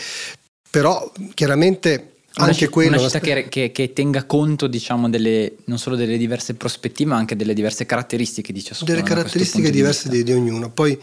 però 0.69 1.11
chiaramente 1.33 2.14
una 2.37 2.47
anche 2.49 2.69
quello, 2.69 2.99
una 2.99 3.09
città 3.09 3.21
che, 3.21 3.49
che, 3.49 3.71
che, 3.71 3.93
tenga 3.93 4.25
conto 4.25 4.67
diciamo 4.67 5.09
delle, 5.09 5.57
non 5.67 5.79
solo 5.79 5.95
delle 5.95 6.17
diverse 6.17 6.55
prospettive 6.55 7.11
ma 7.11 7.17
anche 7.17 7.37
delle 7.37 7.55
diverse 7.55 7.87
caratteristiche 7.87 8.53
di 8.53 8.63
ciascuno 8.63 8.91
delle 8.91 9.05
caratteristiche 9.05 9.71
diverse 9.71 10.09
di, 10.09 10.25
di, 10.25 10.33
ognuno. 10.33 10.71
Poi 10.71 10.99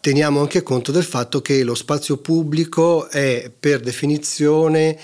teniamo 0.00 0.40
anche 0.40 0.62
conto 0.62 0.90
del 0.90 1.04
fatto 1.04 1.40
che 1.40 1.62
lo 1.62 1.76
spazio 1.76 2.16
pubblico 2.16 3.08
è 3.08 3.52
per 3.56 3.80
definizione 3.80 4.98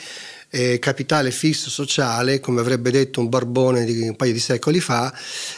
eh, 0.50 0.78
capitale 0.78 1.30
fisso 1.30 1.68
sociale, 1.68 2.40
come 2.40 2.60
avrebbe 2.60 2.90
detto 2.90 3.20
un 3.20 3.28
barbone 3.28 3.84
di 3.84 4.08
un 4.08 4.16
paio 4.16 4.32
di 4.32 4.38
secoli 4.38 4.80
fa, 4.80 5.12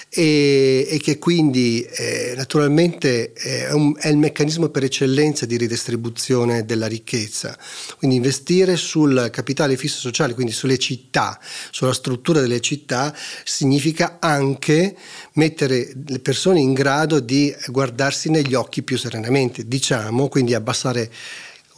e, 0.09 0.87
e 0.91 0.99
che 0.99 1.19
quindi 1.19 1.83
eh, 1.83 2.35
naturalmente 2.37 3.33
è, 3.33 3.71
un, 3.73 3.95
è, 3.97 4.09
il 4.09 4.17
meccanismo 4.17 4.69
per 4.69 4.85
eccellenza 4.85 5.47
di 5.47 5.57
ridistribuzione 5.57 6.65
della 6.65 6.87
ricchezza. 6.87 7.57
Quindi 7.97 8.17
investire 8.17 8.77
sul 8.77 9.29
capitale 9.31 9.77
fisso 9.77 10.01
sociale, 10.01 10.35
quindi 10.35 10.53
sulle 10.53 10.79
città, 10.79 11.39
sulla 11.71 11.93
struttura 11.93 12.41
delle 12.41 12.61
città, 12.61 13.15
significa 13.45 14.17
anche 14.19 14.97
mettere 15.35 15.93
le 16.07 16.19
persone 16.19 16.61
in 16.61 16.73
grado 16.73 17.21
di 17.21 17.55
guardarsi 17.69 18.29
negli 18.31 18.55
occhi 18.55 18.83
più 18.83 18.99
serenamente, 18.99 19.69
diciamo, 19.69 20.29
quindi 20.29 20.55
abbassare 20.55 21.11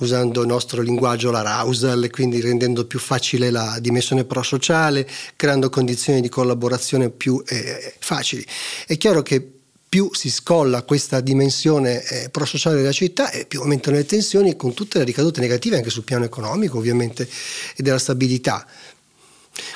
usando 0.05 0.43
il 0.43 0.47
nostro 0.47 0.83
linguaggio 0.83 1.31
l'arousal, 1.31 2.09
quindi 2.11 2.41
rendendo 2.41 2.87
più 2.87 2.99
facile 2.99 3.51
la 3.51 3.79
dimensione 3.81 4.25
prosociale, 4.25 5.09
creando 5.37 5.71
condizioni 5.71 6.21
di 6.21 6.29
collaborazione 6.29 7.11
più 7.11 7.43
eh, 7.47 7.95
facili. 7.99 8.45
È 8.87 8.97
chiaro 8.97 9.23
che 9.23 9.47
più 9.93 10.09
si 10.15 10.31
scolla 10.31 10.85
questa 10.85 11.21
dimensione 11.21 12.03
eh, 12.03 12.31
prosociale 12.31 12.77
della 12.77 12.93
città 12.93 13.31
e 13.31 13.45
più 13.45 13.61
aumentano 13.61 13.97
le 13.97 14.07
tensioni 14.07 14.57
con 14.57 14.73
tutte 14.73 14.97
le 14.97 15.05
ricadute 15.05 15.41
negative 15.41 15.77
anche 15.77 15.91
sul 15.91 16.05
piano 16.05 16.25
economico 16.25 16.79
ovviamente 16.79 17.29
e 17.77 17.83
della 17.83 17.99
stabilità. 17.99 18.67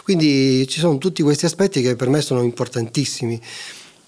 Quindi 0.02 0.66
ci 0.68 0.80
sono 0.80 0.96
tutti 0.96 1.22
questi 1.22 1.44
aspetti 1.44 1.82
che 1.82 1.96
per 1.96 2.08
me 2.08 2.22
sono 2.22 2.42
importantissimi. 2.42 3.38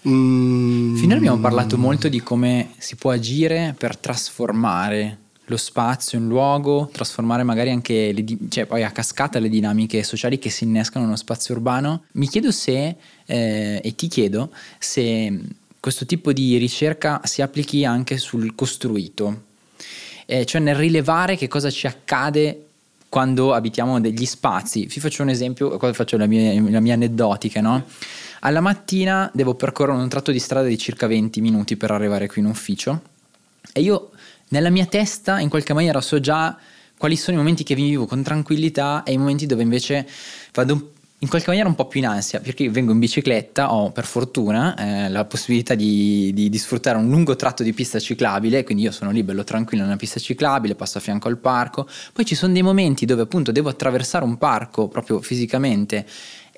Mm. 0.08 0.96
Finora 0.96 1.18
abbiamo 1.18 1.40
parlato 1.40 1.76
molto 1.76 2.08
di 2.08 2.22
come 2.22 2.70
si 2.78 2.96
può 2.96 3.10
agire 3.10 3.74
per 3.76 3.98
trasformare 3.98 5.18
lo 5.48 5.56
spazio, 5.56 6.18
un 6.18 6.28
luogo, 6.28 6.88
trasformare 6.92 7.42
magari 7.42 7.70
anche 7.70 8.12
le, 8.12 8.24
cioè 8.48 8.66
poi 8.66 8.84
a 8.84 8.90
cascata 8.90 9.38
le 9.38 9.48
dinamiche 9.48 10.02
sociali 10.02 10.38
che 10.38 10.50
si 10.50 10.64
innescano 10.64 11.04
nello 11.04 11.16
spazio 11.16 11.54
urbano. 11.54 12.04
Mi 12.12 12.28
chiedo 12.28 12.50
se, 12.52 12.96
eh, 13.26 13.80
e 13.82 13.94
ti 13.94 14.08
chiedo, 14.08 14.50
se 14.78 15.40
questo 15.80 16.06
tipo 16.06 16.32
di 16.32 16.56
ricerca 16.58 17.20
si 17.24 17.40
applichi 17.40 17.84
anche 17.84 18.18
sul 18.18 18.54
costruito, 18.54 19.44
eh, 20.26 20.44
cioè 20.44 20.60
nel 20.60 20.74
rilevare 20.74 21.36
che 21.36 21.48
cosa 21.48 21.70
ci 21.70 21.86
accade 21.86 22.64
quando 23.08 23.54
abitiamo 23.54 24.00
degli 24.00 24.26
spazi. 24.26 24.84
Vi 24.84 25.00
faccio 25.00 25.22
un 25.22 25.30
esempio, 25.30 25.78
faccio 25.94 26.18
la 26.18 26.26
mia, 26.26 26.60
la 26.70 26.80
mia 26.80 26.92
aneddotica, 26.92 27.62
no? 27.62 27.84
Alla 28.40 28.60
mattina 28.60 29.30
devo 29.32 29.54
percorrere 29.54 29.98
un 29.98 30.08
tratto 30.10 30.30
di 30.30 30.38
strada 30.38 30.68
di 30.68 30.76
circa 30.76 31.06
20 31.06 31.40
minuti 31.40 31.76
per 31.76 31.90
arrivare 31.90 32.28
qui 32.28 32.42
in 32.42 32.48
ufficio 32.48 33.00
e 33.72 33.80
io 33.80 34.10
nella 34.48 34.70
mia 34.70 34.86
testa 34.86 35.40
in 35.40 35.48
qualche 35.48 35.72
maniera 35.72 36.00
so 36.00 36.20
già 36.20 36.56
quali 36.96 37.16
sono 37.16 37.36
i 37.36 37.40
momenti 37.40 37.62
che 37.62 37.74
vivo 37.74 38.06
con 38.06 38.22
tranquillità 38.22 39.02
e 39.04 39.12
i 39.12 39.18
momenti 39.18 39.46
dove 39.46 39.62
invece 39.62 40.06
vado 40.52 40.92
in 41.20 41.28
qualche 41.28 41.48
maniera 41.48 41.68
un 41.68 41.74
po' 41.74 41.86
più 41.86 41.98
in 41.98 42.06
ansia 42.06 42.38
perché 42.38 42.70
vengo 42.70 42.92
in 42.92 43.00
bicicletta, 43.00 43.72
ho 43.72 43.90
per 43.90 44.04
fortuna 44.04 44.76
eh, 44.76 45.08
la 45.08 45.24
possibilità 45.24 45.74
di, 45.74 46.30
di, 46.32 46.48
di, 46.48 46.58
sfruttare 46.58 46.96
un 46.96 47.08
lungo 47.08 47.34
tratto 47.34 47.64
di 47.64 47.72
pista 47.72 47.98
ciclabile, 47.98 48.62
quindi 48.62 48.84
io 48.84 48.92
sono 48.92 49.10
lì 49.10 49.24
bello 49.24 49.42
tranquillo 49.42 49.82
nella 49.82 49.96
pista 49.96 50.20
ciclabile, 50.20 50.76
passo 50.76 50.98
a 50.98 51.00
fianco 51.00 51.26
al 51.26 51.38
parco, 51.38 51.88
poi 52.12 52.24
ci 52.24 52.36
sono 52.36 52.52
dei 52.52 52.62
momenti 52.62 53.04
dove 53.04 53.22
appunto 53.22 53.50
devo 53.50 53.68
attraversare 53.68 54.24
un 54.24 54.38
parco 54.38 54.86
proprio 54.86 55.20
fisicamente 55.20 56.06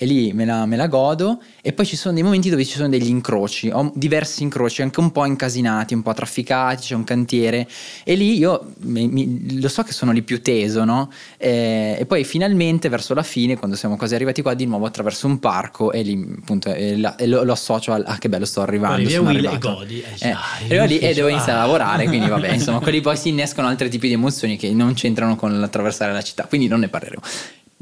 e 0.02 0.06
lì 0.06 0.32
me 0.32 0.46
la, 0.46 0.64
me 0.64 0.76
la, 0.76 0.86
godo 0.86 1.42
e 1.60 1.74
poi 1.74 1.84
ci 1.84 1.94
sono 1.94 2.14
dei 2.14 2.22
momenti 2.22 2.48
dove 2.48 2.64
ci 2.64 2.74
sono 2.76 2.88
degli 2.88 3.08
incroci, 3.08 3.68
ho 3.70 3.92
diversi 3.94 4.42
incroci 4.42 4.80
anche 4.80 4.98
un 4.98 5.12
po' 5.12 5.26
incasinati, 5.26 5.92
un 5.92 6.00
po' 6.00 6.14
trafficati, 6.14 6.84
c'è 6.84 6.94
un 6.94 7.04
cantiere 7.04 7.68
e 8.02 8.14
lì 8.14 8.38
io 8.38 8.72
mi, 8.84 9.08
mi, 9.08 9.60
lo 9.60 9.68
so 9.68 9.82
che 9.82 9.92
sono 9.92 10.12
lì 10.12 10.22
più 10.22 10.40
teso, 10.40 10.84
no? 10.84 11.12
E, 11.36 11.98
e, 11.98 12.06
poi 12.06 12.24
finalmente 12.24 12.88
verso 12.88 13.12
la 13.12 13.22
fine, 13.22 13.58
quando 13.58 13.76
siamo 13.76 13.98
quasi 13.98 14.14
arrivati 14.14 14.40
qua, 14.40 14.54
di 14.54 14.64
nuovo 14.64 14.86
attraverso 14.86 15.26
un 15.26 15.38
parco 15.38 15.92
e 15.92 16.00
lì 16.00 16.34
appunto 16.38 16.72
e 16.72 16.96
la, 16.96 17.16
e 17.16 17.26
lo, 17.26 17.44
lo, 17.44 17.52
associo 17.52 17.92
al 17.92 18.02
ah 18.06 18.16
che 18.16 18.30
bello 18.30 18.46
sto 18.46 18.62
arrivando. 18.62 18.94
Arrivi 18.94 19.14
a 19.16 19.20
Will 19.20 19.44
e 19.44 19.58
godi. 19.58 20.00
Eh, 20.00 20.28
eh, 20.28 20.36
arrivo 20.64 20.84
lì 20.86 20.98
e 20.98 21.12
devo 21.12 21.28
iniziare 21.28 21.58
a 21.58 21.62
lavorare, 21.64 22.06
quindi 22.06 22.26
vabbè, 22.26 22.48
insomma, 22.54 22.80
quelli 22.80 23.02
poi 23.02 23.18
si 23.18 23.28
innescono 23.28 23.68
altri 23.68 23.90
tipi 23.90 24.08
di 24.08 24.14
emozioni 24.14 24.56
che 24.56 24.72
non 24.72 24.94
c'entrano 24.94 25.36
con 25.36 25.60
l'attraversare 25.60 26.10
la 26.10 26.22
città, 26.22 26.44
quindi 26.44 26.68
non 26.68 26.80
ne 26.80 26.88
parleremo. 26.88 27.20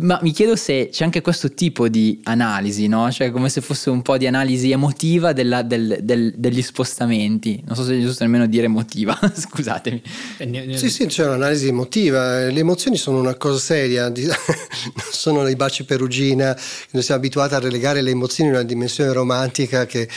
Ma 0.01 0.17
mi 0.23 0.31
chiedo 0.31 0.55
se 0.55 0.91
c'è 0.93 1.03
anche 1.03 1.21
questo 1.23 1.53
tipo 1.53 1.89
di 1.89 2.21
analisi, 2.23 2.87
no? 2.87 3.11
Cioè 3.11 3.33
come 3.33 3.49
se 3.49 3.61
fosse 3.61 3.91
un 3.91 4.01
po' 4.01 4.17
di 4.17 4.29
analisi 4.29 4.71
emotiva 4.71 5.33
della, 5.33 5.63
del, 5.63 5.99
del, 6.03 6.33
degli 6.37 6.63
spostamenti. 6.63 7.61
Non 7.67 7.75
so 7.75 7.85
se 7.85 7.97
è 7.97 8.01
giusto 8.01 8.23
nemmeno 8.23 8.47
dire 8.47 8.67
emotiva, 8.67 9.19
scusatemi. 9.35 10.01
Eh, 10.37 10.77
sì, 10.77 10.89
sì, 10.89 11.07
c'è 11.07 11.27
un'analisi 11.27 11.67
emotiva. 11.67 12.49
Le 12.49 12.61
emozioni 12.61 12.97
sono 12.97 13.19
una 13.19 13.35
cosa 13.35 13.59
seria, 13.59 14.09
non 14.09 14.15
sono 15.11 15.49
i 15.49 15.57
baci 15.57 15.85
perugina. 15.85 16.57
Noi 16.93 17.03
siamo 17.03 17.19
abituati 17.19 17.55
a 17.55 17.59
relegare 17.59 18.01
le 18.01 18.11
emozioni 18.11 18.51
in 18.51 18.55
una 18.57 18.65
dimensione 18.65 19.13
romantica 19.13 19.85
che, 19.87 20.09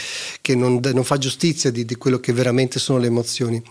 che 0.42 0.56
non, 0.56 0.80
non, 0.94 1.04
fa 1.04 1.18
giustizia 1.18 1.72
di, 1.72 1.86
di 1.86 1.96
quello 1.96 2.20
che 2.20 2.34
veramente 2.34 2.78
sono 2.78 3.00
le 3.00 3.08
emozioni. 3.08 3.64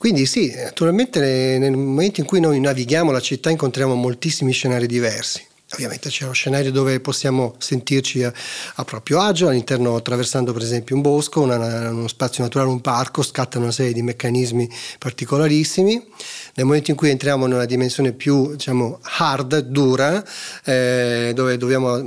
Quindi 0.00 0.24
sì, 0.24 0.50
naturalmente 0.54 1.58
nel 1.58 1.72
momento 1.72 2.20
in 2.20 2.26
cui 2.26 2.40
noi 2.40 2.58
navighiamo 2.58 3.10
la 3.12 3.20
città 3.20 3.50
incontriamo 3.50 3.94
moltissimi 3.94 4.50
scenari 4.50 4.86
diversi. 4.86 5.44
Ovviamente 5.74 6.08
c'è 6.08 6.24
lo 6.24 6.32
scenario 6.32 6.72
dove 6.72 7.00
possiamo 7.00 7.54
sentirci 7.58 8.22
a, 8.22 8.32
a 8.76 8.84
proprio 8.84 9.20
agio, 9.20 9.48
all'interno 9.48 9.96
attraversando 9.96 10.54
per 10.54 10.62
esempio 10.62 10.96
un 10.96 11.02
bosco, 11.02 11.42
una, 11.42 11.90
uno 11.90 12.08
spazio 12.08 12.42
naturale, 12.42 12.70
un 12.70 12.80
parco, 12.80 13.20
scattano 13.20 13.64
una 13.64 13.74
serie 13.74 13.92
di 13.92 14.00
meccanismi 14.00 14.70
particolarissimi. 14.98 16.02
Nel 16.54 16.64
momento 16.64 16.90
in 16.92 16.96
cui 16.96 17.10
entriamo 17.10 17.44
in 17.44 17.52
una 17.52 17.66
dimensione 17.66 18.12
più 18.12 18.52
diciamo, 18.52 19.00
hard, 19.02 19.58
dura, 19.58 20.24
eh, 20.64 21.32
dove 21.34 21.58
dobbiamo 21.58 22.00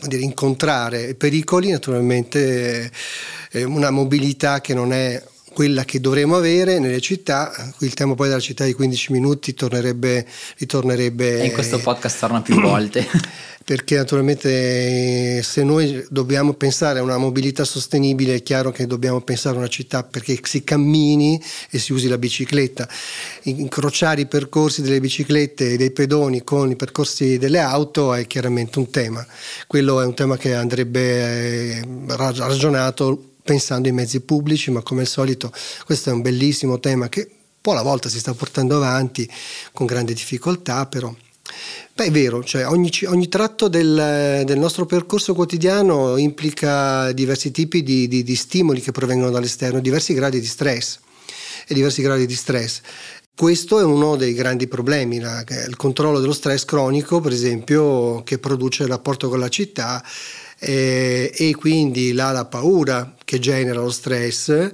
dire, 0.00 0.22
incontrare 0.22 1.14
pericoli, 1.14 1.72
naturalmente 1.72 2.90
eh, 3.50 3.64
una 3.64 3.90
mobilità 3.90 4.62
che 4.62 4.72
non 4.72 4.94
è 4.94 5.22
quella 5.58 5.84
che 5.84 5.98
dovremmo 5.98 6.36
avere 6.36 6.78
nelle 6.78 7.00
città, 7.00 7.52
il 7.80 7.92
tema 7.92 8.14
poi 8.14 8.28
della 8.28 8.38
città 8.38 8.64
di 8.64 8.74
15 8.74 9.10
minuti 9.10 9.54
tornerebbe, 9.54 10.24
ritornerebbe... 10.56 11.40
E 11.40 11.46
in 11.46 11.52
questo 11.52 11.80
podcast 11.80 12.20
torna 12.20 12.40
più 12.42 12.60
volte. 12.60 13.04
perché 13.64 13.96
naturalmente 13.96 15.42
se 15.42 15.64
noi 15.64 16.06
dobbiamo 16.10 16.52
pensare 16.52 17.00
a 17.00 17.02
una 17.02 17.18
mobilità 17.18 17.64
sostenibile 17.64 18.36
è 18.36 18.42
chiaro 18.44 18.70
che 18.70 18.86
dobbiamo 18.86 19.20
pensare 19.20 19.56
a 19.56 19.58
una 19.58 19.68
città 19.68 20.04
perché 20.04 20.38
si 20.44 20.62
cammini 20.62 21.42
e 21.70 21.78
si 21.80 21.92
usi 21.92 22.06
la 22.06 22.18
bicicletta. 22.18 22.88
Incrociare 23.42 24.20
i 24.20 24.26
percorsi 24.26 24.80
delle 24.80 25.00
biciclette 25.00 25.72
e 25.72 25.76
dei 25.76 25.90
pedoni 25.90 26.44
con 26.44 26.70
i 26.70 26.76
percorsi 26.76 27.36
delle 27.36 27.58
auto 27.58 28.14
è 28.14 28.28
chiaramente 28.28 28.78
un 28.78 28.90
tema. 28.90 29.26
Quello 29.66 30.00
è 30.00 30.06
un 30.06 30.14
tema 30.14 30.36
che 30.36 30.54
andrebbe 30.54 31.00
eh, 31.00 31.82
ragionato 32.06 33.27
pensando 33.48 33.88
ai 33.88 33.94
mezzi 33.94 34.20
pubblici, 34.20 34.70
ma 34.70 34.82
come 34.82 35.00
al 35.00 35.06
solito 35.06 35.50
questo 35.86 36.10
è 36.10 36.12
un 36.12 36.20
bellissimo 36.20 36.78
tema 36.80 37.08
che 37.08 37.20
un 37.30 37.62
po' 37.62 37.72
alla 37.72 37.80
volta 37.80 38.10
si 38.10 38.18
sta 38.18 38.34
portando 38.34 38.76
avanti 38.76 39.26
con 39.72 39.86
grande 39.86 40.12
difficoltà, 40.12 40.84
però 40.84 41.14
Beh, 41.94 42.04
è 42.04 42.10
vero, 42.10 42.44
cioè 42.44 42.66
ogni, 42.66 42.90
ogni 43.06 43.26
tratto 43.28 43.68
del, 43.68 44.42
del, 44.44 44.58
nostro 44.58 44.84
percorso 44.84 45.32
quotidiano 45.32 46.18
implica 46.18 47.10
diversi 47.12 47.50
tipi 47.50 47.82
di, 47.82 48.06
di, 48.06 48.22
di, 48.22 48.36
stimoli 48.36 48.82
che 48.82 48.92
provengono 48.92 49.30
dall'esterno, 49.30 49.80
diversi 49.80 50.12
gradi 50.12 50.40
di 50.40 50.46
stress 50.46 50.98
e 51.66 51.72
diversi 51.72 52.02
gradi 52.02 52.26
di 52.26 52.34
stress. 52.34 52.82
Questo 53.34 53.80
è 53.80 53.82
uno 53.82 54.16
dei 54.16 54.34
grandi 54.34 54.68
problemi, 54.68 55.20
la, 55.20 55.42
il 55.66 55.76
controllo 55.76 56.20
dello 56.20 56.34
stress 56.34 56.66
cronico, 56.66 57.20
per 57.20 57.32
esempio, 57.32 58.22
che 58.24 58.38
produce 58.38 58.82
il 58.82 58.90
rapporto 58.90 59.30
con 59.30 59.38
la 59.38 59.48
città 59.48 60.04
eh, 60.58 61.32
e 61.34 61.54
quindi 61.54 62.12
là 62.12 62.32
la 62.32 62.44
paura 62.44 63.14
che 63.24 63.38
genera 63.38 63.80
lo 63.80 63.90
stress. 63.90 64.72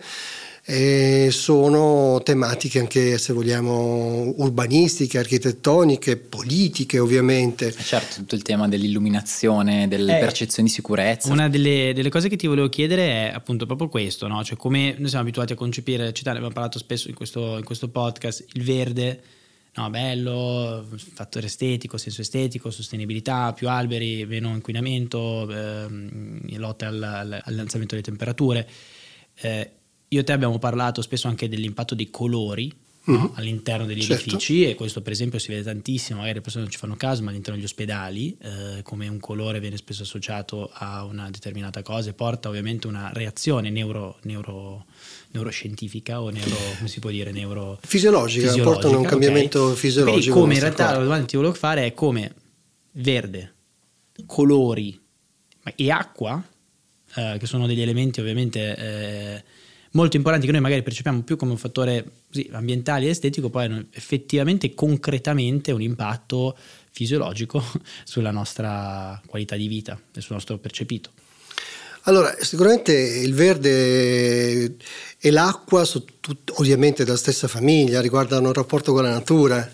Eh, 0.67 1.29
sono 1.31 2.23
tematiche 2.25 2.79
anche 2.79 3.19
se 3.19 3.35
vogliamo 3.35 4.33
urbanistiche, 4.39 5.19
architettoniche, 5.19 6.17
politiche 6.17 6.99
ovviamente. 6.99 7.67
Eh, 7.67 7.73
certo, 7.73 8.21
tutto 8.21 8.35
il 8.35 8.41
tema 8.41 8.67
dell'illuminazione, 8.67 9.89
delle 9.89 10.17
eh, 10.17 10.21
percezioni 10.21 10.69
di 10.69 10.75
sicurezza. 10.75 11.31
Una 11.31 11.51
delle, 11.51 11.93
delle, 11.95 12.09
cose 12.09 12.31
che 12.31 12.37
ti 12.37 12.47
volevo 12.47 12.71
chiedere 12.71 13.29
è 13.29 13.33
appunto 13.35 13.67
proprio 13.67 13.89
questo, 13.89 14.27
no? 14.27 14.43
cioè 14.43 14.57
come 14.57 14.95
noi 14.97 15.09
siamo 15.09 15.25
abituati 15.25 15.53
a 15.53 15.57
concepire 15.57 16.05
la 16.05 16.13
città, 16.13 16.31
ne 16.31 16.37
abbiamo 16.37 16.55
parlato 16.55 16.79
spesso 16.79 17.09
in 17.09 17.15
questo, 17.15 17.59
in 17.59 17.65
questo 17.65 17.89
podcast, 17.89 18.47
il 18.55 18.65
verde 18.65 19.21
no, 19.77 19.91
bello, 19.91 20.87
fattore 20.97 21.47
estetico, 21.47 21.97
senso 21.97 22.21
estetico, 22.21 22.71
sostenibilità, 22.71 23.53
più 23.53 23.69
alberi, 23.69 24.25
meno 24.27 24.51
inquinamento, 24.51 25.51
ehm, 25.51 26.57
lotta 26.59 26.89
al, 26.89 27.03
al, 27.03 27.43
all'innalzamento 27.45 27.95
delle 27.95 28.07
temperature. 28.07 28.69
Eh, 29.35 29.71
io 30.09 30.21
e 30.21 30.25
te 30.25 30.33
abbiamo 30.33 30.59
parlato 30.59 31.03
spesso 31.03 31.27
anche 31.27 31.49
dell'impatto 31.49 31.95
dei 31.95 32.11
colori 32.11 32.73
mm-hmm. 33.11 33.27
all'interno 33.35 33.87
degli 33.87 34.03
certo. 34.03 34.23
edifici 34.23 34.65
e 34.65 34.75
questo 34.75 35.03
per 35.03 35.13
esempio 35.13 35.39
si 35.39 35.49
vede 35.49 35.63
tantissimo, 35.63 36.19
magari 36.19 36.37
le 36.37 36.43
persone 36.43 36.65
non 36.65 36.73
ci 36.73 36.79
fanno 36.79 36.97
caso, 36.97 37.23
ma 37.23 37.31
all'interno 37.31 37.57
degli 37.57 37.67
ospedali, 37.67 38.37
eh, 38.41 38.83
come 38.83 39.09
un 39.09 39.21
colore 39.21 39.61
viene 39.61 39.77
spesso 39.77 40.03
associato 40.03 40.71
a 40.73 41.05
una 41.05 41.29
determinata 41.31 41.83
cosa 41.83 42.11
e 42.11 42.13
porta 42.13 42.49
ovviamente 42.49 42.87
una 42.87 43.11
reazione 43.13 43.71
neuro, 43.71 44.19
neuro 44.23 44.87
neuroscientifica 45.35 46.23
o 46.23 46.31
neuro, 46.31 46.57
come 46.77 46.89
si 46.89 47.01
può 47.01 47.11
dire, 47.11 47.33
neuro... 47.33 47.79
Fisiologica, 47.83 48.47
fisiologica 48.47 48.65
portano 48.65 48.99
un 49.01 49.05
cambiamento 49.05 49.65
okay. 49.65 49.77
fisiologico. 49.77 50.21
Quindi 50.21 50.41
come 50.41 50.55
in 50.55 50.61
realtà 50.61 50.93
la 50.93 51.03
domanda 51.03 51.21
che 51.23 51.31
ti 51.31 51.37
volevo 51.37 51.55
fare 51.55 51.87
è 51.87 51.93
come 51.93 52.35
verde, 52.93 53.55
colori 54.27 55.01
e 55.75 55.91
acqua, 55.91 56.43
eh, 57.17 57.37
che 57.39 57.47
sono 57.47 57.67
degli 57.67 57.81
elementi 57.81 58.21
ovviamente 58.21 58.77
eh, 58.77 59.45
molto 59.95 60.17
importanti 60.17 60.47
che 60.47 60.53
noi 60.53 60.61
magari 60.61 60.83
percepiamo 60.83 61.23
più 61.23 61.37
come 61.37 61.53
un 61.53 61.59
fattore 61.59 62.05
così, 62.29 62.49
ambientale 62.53 63.07
e 63.07 63.09
estetico, 63.11 63.51
poi 63.51 63.65
hanno 63.65 63.85
effettivamente, 63.93 64.75
concretamente 64.75 65.73
un 65.73 65.83
impatto 65.83 66.57
fisiologico 66.91 67.63
sulla 68.05 68.31
nostra 68.31 69.21
qualità 69.27 69.57
di 69.57 69.67
vita 69.67 69.99
e 70.15 70.21
sul 70.21 70.35
nostro 70.35 70.59
percepito. 70.59 71.11
Allora, 72.07 72.35
sicuramente 72.39 72.93
il 72.93 73.33
verde 73.33 74.77
e 75.19 75.31
l'acqua 75.31 75.85
sono 75.85 76.05
tut- 76.21 76.53
ovviamente 76.57 77.03
della 77.03 77.17
stessa 77.17 77.49
famiglia, 77.49 78.03
riguardano 78.03 78.51
il 78.51 78.55
rapporto 78.55 78.93
con 78.93 79.05
la 79.05 79.11
natura. 79.11 79.73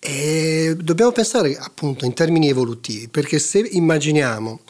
E 0.00 0.76
dobbiamo 0.80 1.12
pensare 1.12 1.56
appunto 1.56 2.04
in 2.04 2.14
termini 2.14 2.48
evolutivi, 2.48 3.08
perché 3.08 3.38
se 3.38 3.58
immaginiamo 3.58 4.60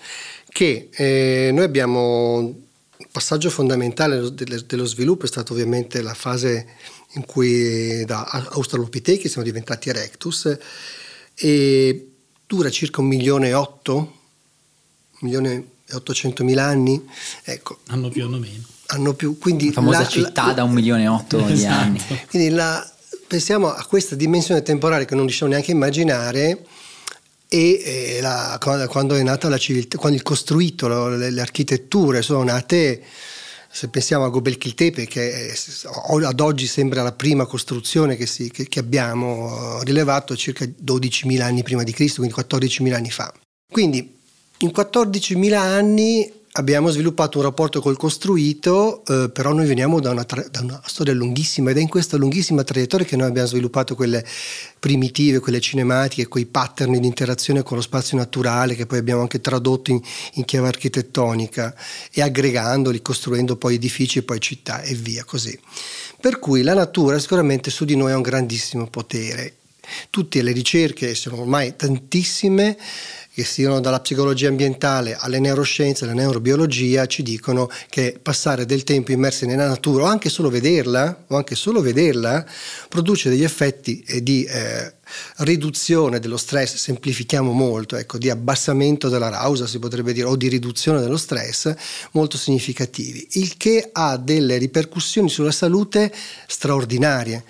che 0.48 0.88
eh, 0.90 1.50
noi 1.52 1.64
abbiamo 1.64 2.67
passaggio 3.18 3.50
fondamentale 3.50 4.32
dello, 4.32 4.84
sviluppo 4.84 5.24
è 5.24 5.28
stato 5.28 5.52
ovviamente 5.52 6.02
la 6.02 6.14
fase 6.14 6.68
in 7.14 7.24
cui 7.26 8.04
da 8.04 8.22
Australopitechi 8.22 9.28
siamo 9.28 9.44
diventati 9.44 9.88
Erectus 9.88 10.56
e 11.34 12.10
dura 12.46 12.70
circa 12.70 13.00
un 13.00 13.08
milione 13.08 13.48
e 13.48 13.54
otto, 13.54 13.94
un 13.96 15.18
milione 15.18 15.64
800.000 15.90 16.58
anni, 16.58 17.04
ecco. 17.42 17.78
Hanno 17.88 18.08
più 18.08 18.24
o 18.24 18.28
meno. 18.28 18.62
Hanno 18.86 19.14
più, 19.14 19.36
quindi 19.36 19.66
la 19.66 19.72
famosa 19.72 19.98
la, 19.98 20.06
città 20.06 20.46
la, 20.46 20.52
da 20.52 20.62
un 20.62 20.72
milione 20.72 21.02
e 21.02 21.08
otto 21.08 21.38
esatto. 21.38 21.54
di 21.54 21.66
anni. 21.66 22.00
Quindi 22.30 22.50
la, 22.50 22.88
pensiamo 23.26 23.66
a 23.66 23.84
questa 23.84 24.14
dimensione 24.14 24.62
temporale 24.62 25.06
che 25.06 25.16
non 25.16 25.24
riusciamo 25.24 25.50
neanche 25.50 25.72
a 25.72 25.74
immaginare 25.74 26.66
e 27.48 27.82
eh, 27.82 28.20
la, 28.20 28.58
quando 28.88 29.14
è 29.14 29.22
nata 29.22 29.48
la 29.48 29.58
civiltà, 29.58 29.96
quando 29.96 30.16
il 30.16 30.22
costruito, 30.22 31.08
le, 31.08 31.30
le 31.30 31.40
architetture 31.40 32.22
sono 32.22 32.42
nate 32.42 33.02
se 33.70 33.88
pensiamo 33.88 34.24
a 34.24 34.28
Gobekli 34.28 34.74
Tepe, 34.74 35.06
che 35.06 35.54
ad 36.24 36.40
oggi 36.40 36.66
sembra 36.66 37.02
la 37.02 37.12
prima 37.12 37.44
costruzione 37.44 38.16
che, 38.16 38.26
si, 38.26 38.50
che, 38.50 38.66
che 38.66 38.78
abbiamo 38.78 39.82
rilevato 39.82 40.34
circa 40.36 40.64
12.000 40.64 41.40
anni 41.42 41.62
prima 41.62 41.82
di 41.82 41.92
Cristo, 41.92 42.22
quindi 42.22 42.40
14.000 42.40 42.94
anni 42.94 43.10
fa. 43.10 43.32
Quindi 43.70 44.16
in 44.58 44.72
14.000 44.74 45.54
anni 45.54 46.32
abbiamo 46.58 46.90
sviluppato 46.90 47.38
un 47.38 47.44
rapporto 47.44 47.80
col 47.80 47.96
costruito, 47.96 49.04
eh, 49.06 49.30
però 49.30 49.52
noi 49.52 49.66
veniamo 49.66 50.00
da 50.00 50.10
una, 50.10 50.24
tra- 50.24 50.46
da 50.50 50.60
una, 50.60 50.82
storia 50.84 51.14
lunghissima 51.14 51.70
ed 51.70 51.78
è 51.78 51.80
in 51.80 51.88
questa 51.88 52.16
lunghissima 52.16 52.64
traiettoria 52.64 53.06
che 53.06 53.16
noi 53.16 53.28
abbiamo 53.28 53.46
sviluppato 53.46 53.94
quelle 53.94 54.24
primitive, 54.78 55.38
quelle 55.38 55.60
cinematiche, 55.60 56.26
quei 56.26 56.46
pattern 56.46 56.98
di 56.98 57.06
interazione 57.06 57.62
con 57.62 57.76
lo 57.76 57.82
spazio 57.82 58.16
naturale 58.16 58.74
che 58.74 58.86
poi 58.86 58.98
abbiamo 58.98 59.20
anche 59.20 59.40
tradotto 59.40 59.92
in, 59.92 60.00
in 60.34 60.44
chiave 60.44 60.66
architettonica 60.66 61.74
e 62.12 62.22
aggregandoli, 62.22 63.00
costruendo 63.02 63.56
poi 63.56 63.76
edifici 63.76 64.18
e 64.18 64.22
poi 64.22 64.40
città 64.40 64.82
e 64.82 64.94
via 64.94 65.22
così. 65.24 65.58
Per 66.20 66.40
cui 66.40 66.62
la 66.62 66.74
natura 66.74 67.20
sicuramente 67.20 67.70
su 67.70 67.84
di 67.84 67.94
noi 67.94 68.10
ha 68.10 68.16
un 68.16 68.22
grandissimo 68.22 68.88
potere. 68.88 69.54
Tutte 70.10 70.42
le 70.42 70.52
ricerche, 70.52 71.14
sono 71.14 71.40
ormai 71.40 71.74
tantissime, 71.76 72.76
che 73.38 73.44
siano 73.44 73.78
dalla 73.78 74.00
psicologia 74.00 74.48
ambientale 74.48 75.14
alle 75.16 75.38
neuroscienze, 75.38 76.02
alla 76.02 76.12
neurobiologia, 76.12 77.06
ci 77.06 77.22
dicono 77.22 77.70
che 77.88 78.18
passare 78.20 78.66
del 78.66 78.82
tempo 78.82 79.12
immersi 79.12 79.46
nella 79.46 79.68
natura 79.68 80.02
o 80.02 80.06
anche 80.06 80.28
solo 80.28 80.50
vederla, 80.50 81.24
anche 81.28 81.54
solo 81.54 81.80
vederla 81.80 82.44
produce 82.88 83.28
degli 83.28 83.44
effetti 83.44 84.04
di 84.22 84.42
eh, 84.42 84.92
riduzione 85.36 86.18
dello 86.18 86.36
stress, 86.36 86.74
semplifichiamo 86.74 87.52
molto, 87.52 87.94
ecco, 87.94 88.18
di 88.18 88.28
abbassamento 88.28 89.08
della 89.08 89.28
rausa 89.28 89.68
si 89.68 89.78
potrebbe 89.78 90.12
dire, 90.12 90.26
o 90.26 90.34
di 90.34 90.48
riduzione 90.48 90.98
dello 90.98 91.16
stress 91.16 91.72
molto 92.14 92.36
significativi, 92.36 93.24
il 93.34 93.56
che 93.56 93.90
ha 93.92 94.16
delle 94.16 94.56
ripercussioni 94.56 95.28
sulla 95.28 95.52
salute 95.52 96.12
straordinarie. 96.48 97.44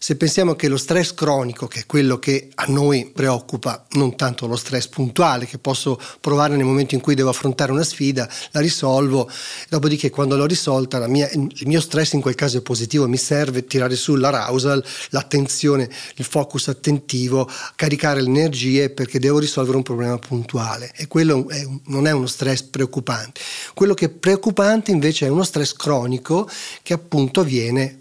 Se 0.00 0.16
pensiamo 0.16 0.54
che 0.54 0.68
lo 0.68 0.76
stress 0.76 1.12
cronico, 1.12 1.66
che 1.66 1.80
è 1.80 1.86
quello 1.86 2.18
che 2.18 2.50
a 2.54 2.64
noi 2.68 3.10
preoccupa, 3.12 3.84
non 3.92 4.14
tanto 4.14 4.46
lo 4.46 4.56
stress 4.56 4.86
puntuale 4.86 5.46
che 5.46 5.58
posso 5.58 6.00
provare 6.20 6.56
nel 6.56 6.64
momento 6.64 6.94
in 6.94 7.00
cui 7.00 7.14
devo 7.14 7.30
affrontare 7.30 7.72
una 7.72 7.82
sfida, 7.82 8.28
la 8.52 8.60
risolvo, 8.60 9.28
dopodiché 9.68 10.10
quando 10.10 10.36
l'ho 10.36 10.46
risolta 10.46 11.04
mia, 11.08 11.28
il 11.32 11.66
mio 11.66 11.80
stress 11.80 12.12
in 12.12 12.20
quel 12.20 12.36
caso 12.36 12.58
è 12.58 12.62
positivo, 12.62 13.08
mi 13.08 13.16
serve 13.16 13.64
tirare 13.64 13.96
su 13.96 14.14
l'arousal, 14.14 14.84
l'attenzione, 15.10 15.90
il 16.16 16.24
focus 16.24 16.68
attentivo, 16.68 17.50
caricare 17.74 18.20
le 18.20 18.28
energie 18.28 18.90
perché 18.90 19.18
devo 19.18 19.38
risolvere 19.38 19.76
un 19.76 19.82
problema 19.82 20.18
puntuale 20.18 20.92
e 20.94 21.08
quello 21.08 21.48
è, 21.48 21.66
non 21.86 22.06
è 22.06 22.12
uno 22.12 22.26
stress 22.26 22.62
preoccupante. 22.62 23.40
Quello 23.74 23.94
che 23.94 24.06
è 24.06 24.10
preoccupante 24.10 24.92
invece 24.92 25.26
è 25.26 25.28
uno 25.28 25.42
stress 25.42 25.72
cronico 25.72 26.48
che 26.82 26.92
appunto 26.92 27.42
viene 27.42 27.98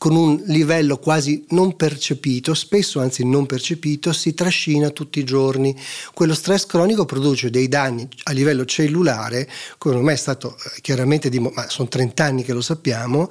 con 0.00 0.16
un 0.16 0.42
livello 0.46 0.96
quasi 0.96 1.44
non 1.50 1.76
percepito, 1.76 2.54
spesso 2.54 3.00
anzi 3.00 3.22
non 3.22 3.44
percepito, 3.44 4.14
si 4.14 4.32
trascina 4.32 4.88
tutti 4.88 5.18
i 5.18 5.24
giorni. 5.24 5.76
Quello 6.14 6.32
stress 6.32 6.64
cronico 6.64 7.04
produce 7.04 7.50
dei 7.50 7.68
danni 7.68 8.08
a 8.22 8.32
livello 8.32 8.64
cellulare, 8.64 9.46
come 9.76 9.96
ormai 9.96 10.14
è 10.14 10.16
stato 10.16 10.56
eh, 10.56 10.80
chiaramente 10.80 11.28
dimostrato, 11.28 11.66
ma 11.66 11.70
sono 11.70 11.88
30 11.88 12.24
anni 12.24 12.42
che 12.44 12.54
lo 12.54 12.62
sappiamo, 12.62 13.28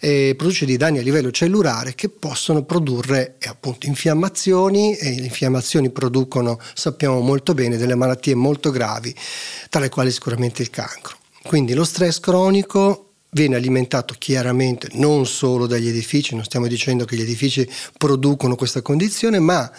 eh, 0.00 0.32
produce 0.38 0.64
dei 0.64 0.78
danni 0.78 1.00
a 1.00 1.02
livello 1.02 1.30
cellulare 1.30 1.94
che 1.94 2.08
possono 2.08 2.64
produrre 2.64 3.36
eh, 3.38 3.48
appunto 3.50 3.86
infiammazioni 3.86 4.96
e 4.96 5.16
le 5.16 5.24
infiammazioni 5.26 5.90
producono, 5.90 6.58
sappiamo 6.72 7.20
molto 7.20 7.52
bene, 7.52 7.76
delle 7.76 7.94
malattie 7.94 8.34
molto 8.34 8.70
gravi, 8.70 9.14
tra 9.68 9.80
le 9.80 9.90
quali 9.90 10.10
sicuramente 10.10 10.62
il 10.62 10.70
cancro. 10.70 11.18
Quindi 11.42 11.74
lo 11.74 11.84
stress 11.84 12.20
cronico 12.20 13.05
viene 13.30 13.56
alimentato 13.56 14.14
chiaramente 14.18 14.88
non 14.94 15.26
solo 15.26 15.66
dagli 15.66 15.88
edifici, 15.88 16.34
non 16.34 16.44
stiamo 16.44 16.66
dicendo 16.66 17.04
che 17.04 17.16
gli 17.16 17.22
edifici 17.22 17.68
producono 17.96 18.56
questa 18.56 18.82
condizione, 18.82 19.38
ma 19.38 19.70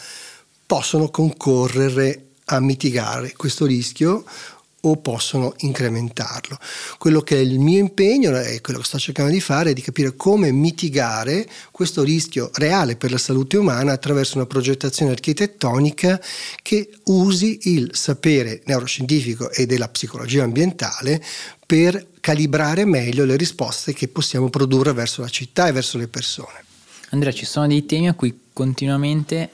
possono 0.66 1.10
concorrere 1.10 2.24
a 2.46 2.60
mitigare 2.60 3.34
questo 3.36 3.66
rischio 3.66 4.24
o 4.82 4.98
possono 4.98 5.54
incrementarlo. 5.58 6.58
Quello 6.98 7.22
che 7.22 7.36
è 7.36 7.40
il 7.40 7.60
mio 7.60 7.80
impegno 7.80 8.38
e 8.38 8.62
quello 8.62 8.80
che 8.80 8.86
sto 8.86 9.00
cercando 9.00 9.32
di 9.32 9.42
fare 9.42 9.72
è 9.72 9.74
di 9.74 9.82
capire 9.82 10.16
come 10.16 10.52
mitigare 10.52 11.48
questo 11.72 12.04
rischio 12.04 12.52
reale 12.54 12.96
per 12.96 13.12
la 13.12 13.18
salute 13.18 13.58
umana 13.58 13.92
attraverso 13.92 14.38
una 14.38 14.46
progettazione 14.46 15.12
architettonica 15.12 16.22
che 16.62 16.90
usi 17.06 17.60
il 17.74 17.90
sapere 17.94 18.62
neuroscientifico 18.66 19.52
e 19.52 19.66
della 19.66 19.90
psicologia 19.90 20.44
ambientale 20.44 21.24
per 21.66 22.08
calibrare 22.22 22.86
meglio 22.86 23.26
le 23.26 23.36
risposte 23.36 23.94
che 23.94 24.08
possiamo 24.08 24.50
produrre 24.50 24.94
verso 24.94 25.22
la 25.22 25.30
città 25.30 25.68
e 25.68 25.72
verso 25.72 25.98
le 25.98 26.08
persone. 26.08 26.63
Andrea, 27.10 27.32
ci 27.32 27.46
sono 27.46 27.68
dei 27.68 27.86
temi 27.86 28.08
a 28.08 28.13
cui 28.13 28.38
continuamente 28.54 29.50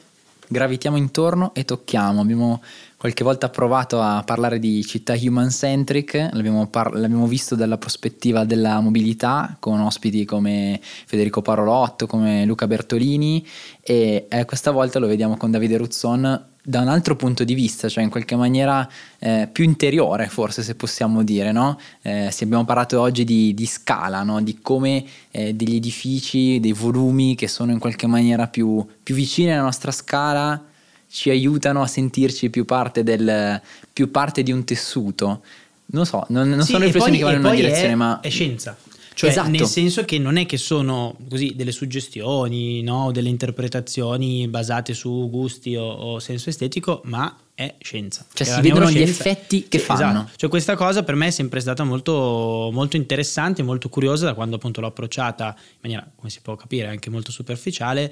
gravitiamo 0.48 0.98
intorno 0.98 1.54
e 1.54 1.66
tocchiamo. 1.66 2.22
Abbiamo 2.22 2.62
qualche 3.04 3.26
volta 3.26 3.50
provato 3.50 4.00
a 4.00 4.24
parlare 4.24 4.60
di 4.60 4.82
città 4.86 5.14
human 5.14 5.52
centric, 5.52 6.30
l'abbiamo, 6.32 6.68
par- 6.68 6.94
l'abbiamo, 6.94 7.28
visto 7.28 7.54
dalla 7.54 7.78
prospettiva 7.78 8.46
della 8.46 8.80
mobilità 8.80 9.58
con 9.60 9.82
ospiti 9.82 10.24
come 10.24 10.80
Federico 10.82 11.42
Parolotto, 11.42 12.08
come 12.08 12.46
Luca 12.46 12.66
Bertolini 12.66 13.46
e 13.82 14.28
eh, 14.30 14.46
questa 14.46 14.72
volta 14.72 15.00
lo 15.00 15.08
vediamo 15.08 15.36
con 15.36 15.52
Davide 15.52 15.76
Ruzzon 15.76 16.46
da 16.64 16.80
un 16.80 16.88
altro 16.88 17.18
punto 17.18 17.44
di 17.44 17.54
vista, 17.54 17.90
cioè 17.90 18.06
in 18.06 18.10
qualche 18.10 18.38
maniera 18.38 18.90
eh, 19.20 19.50
più 19.52 19.66
interiore 19.66 20.30
forse 20.30 20.64
se 20.64 20.76
possiamo 20.76 21.24
dire, 21.24 21.52
no? 21.52 21.78
Eh, 22.04 22.30
se 22.32 22.46
abbiamo 22.46 22.64
parlato 22.64 23.02
oggi 23.02 23.26
di, 23.26 23.54
di 23.54 23.66
scala, 23.66 24.24
no? 24.24 24.42
di 24.42 24.60
come 24.62 25.04
eh, 25.30 25.54
degli 25.54 25.76
edifici, 25.76 26.62
dei 26.62 26.72
volumi 26.72 27.36
che 27.36 27.50
sono 27.50 27.74
in 27.74 27.80
qualche 27.80 28.08
maniera 28.08 28.48
più, 28.48 28.82
più 29.04 29.14
vicini 29.14 29.52
alla 29.52 29.64
nostra 29.64 29.92
scala 29.92 30.72
ci 31.14 31.30
aiutano 31.30 31.84
a 31.84 31.88
sentirci 31.88 32.50
più 32.50 32.66
parte, 32.66 33.04
del, 33.04 33.62
più 33.94 34.10
parte 34.10 34.42
di 34.42 34.52
un 34.52 34.64
tessuto. 34.64 35.44
Non 35.86 36.08
so, 36.08 36.26
non, 36.30 36.50
non 36.50 36.64
sì, 36.64 36.72
sono 36.72 36.86
riflessioni 36.86 37.18
che 37.20 37.24
vanno 37.24 37.38
in 37.38 37.46
una 37.46 37.54
direzione, 37.54 37.92
è, 37.92 37.96
ma... 37.96 38.20
È 38.20 38.30
scienza. 38.30 38.76
Cioè, 39.14 39.30
esatto. 39.30 39.50
nel 39.50 39.68
senso 39.68 40.06
che 40.06 40.18
non 40.18 40.38
è 40.38 40.48
che 40.48 40.58
sono 40.58 41.16
così 41.30 41.54
delle 41.56 41.72
suggestioni, 41.72 42.82
no? 42.82 43.12
delle 43.12 43.30
interpretazioni 43.30 44.48
basate 44.48 44.96
su 44.96 45.30
gusti 45.30 45.76
o, 45.76 45.86
o 45.86 46.20
senso 46.20 46.50
estetico, 46.50 47.02
ma 47.06 47.38
è 47.54 47.76
scienza. 47.78 48.26
Cioè, 48.34 48.48
si 48.48 48.62
vedono 48.62 48.90
gli 48.90 49.02
effetti 49.02 49.68
che 49.68 49.78
sì, 49.78 49.86
fanno. 49.86 50.22
Esatto. 50.22 50.32
Cioè, 50.36 50.50
questa 50.50 50.76
cosa 50.76 51.04
per 51.04 51.14
me 51.14 51.28
è 51.28 51.32
sempre 51.32 51.60
stata 51.60 51.84
molto, 51.84 52.72
molto 52.74 52.98
interessante, 52.98 53.62
molto 53.62 53.88
curiosa 53.88 54.26
da 54.26 54.34
quando 54.34 54.56
appunto 54.56 54.82
l'ho 54.82 54.88
approcciata 54.88 55.56
in 55.58 55.78
maniera, 55.82 56.10
come 56.16 56.32
si 56.32 56.40
può 56.42 56.56
capire, 56.56 56.88
anche 56.88 57.12
molto 57.12 57.32
superficiale, 57.32 58.12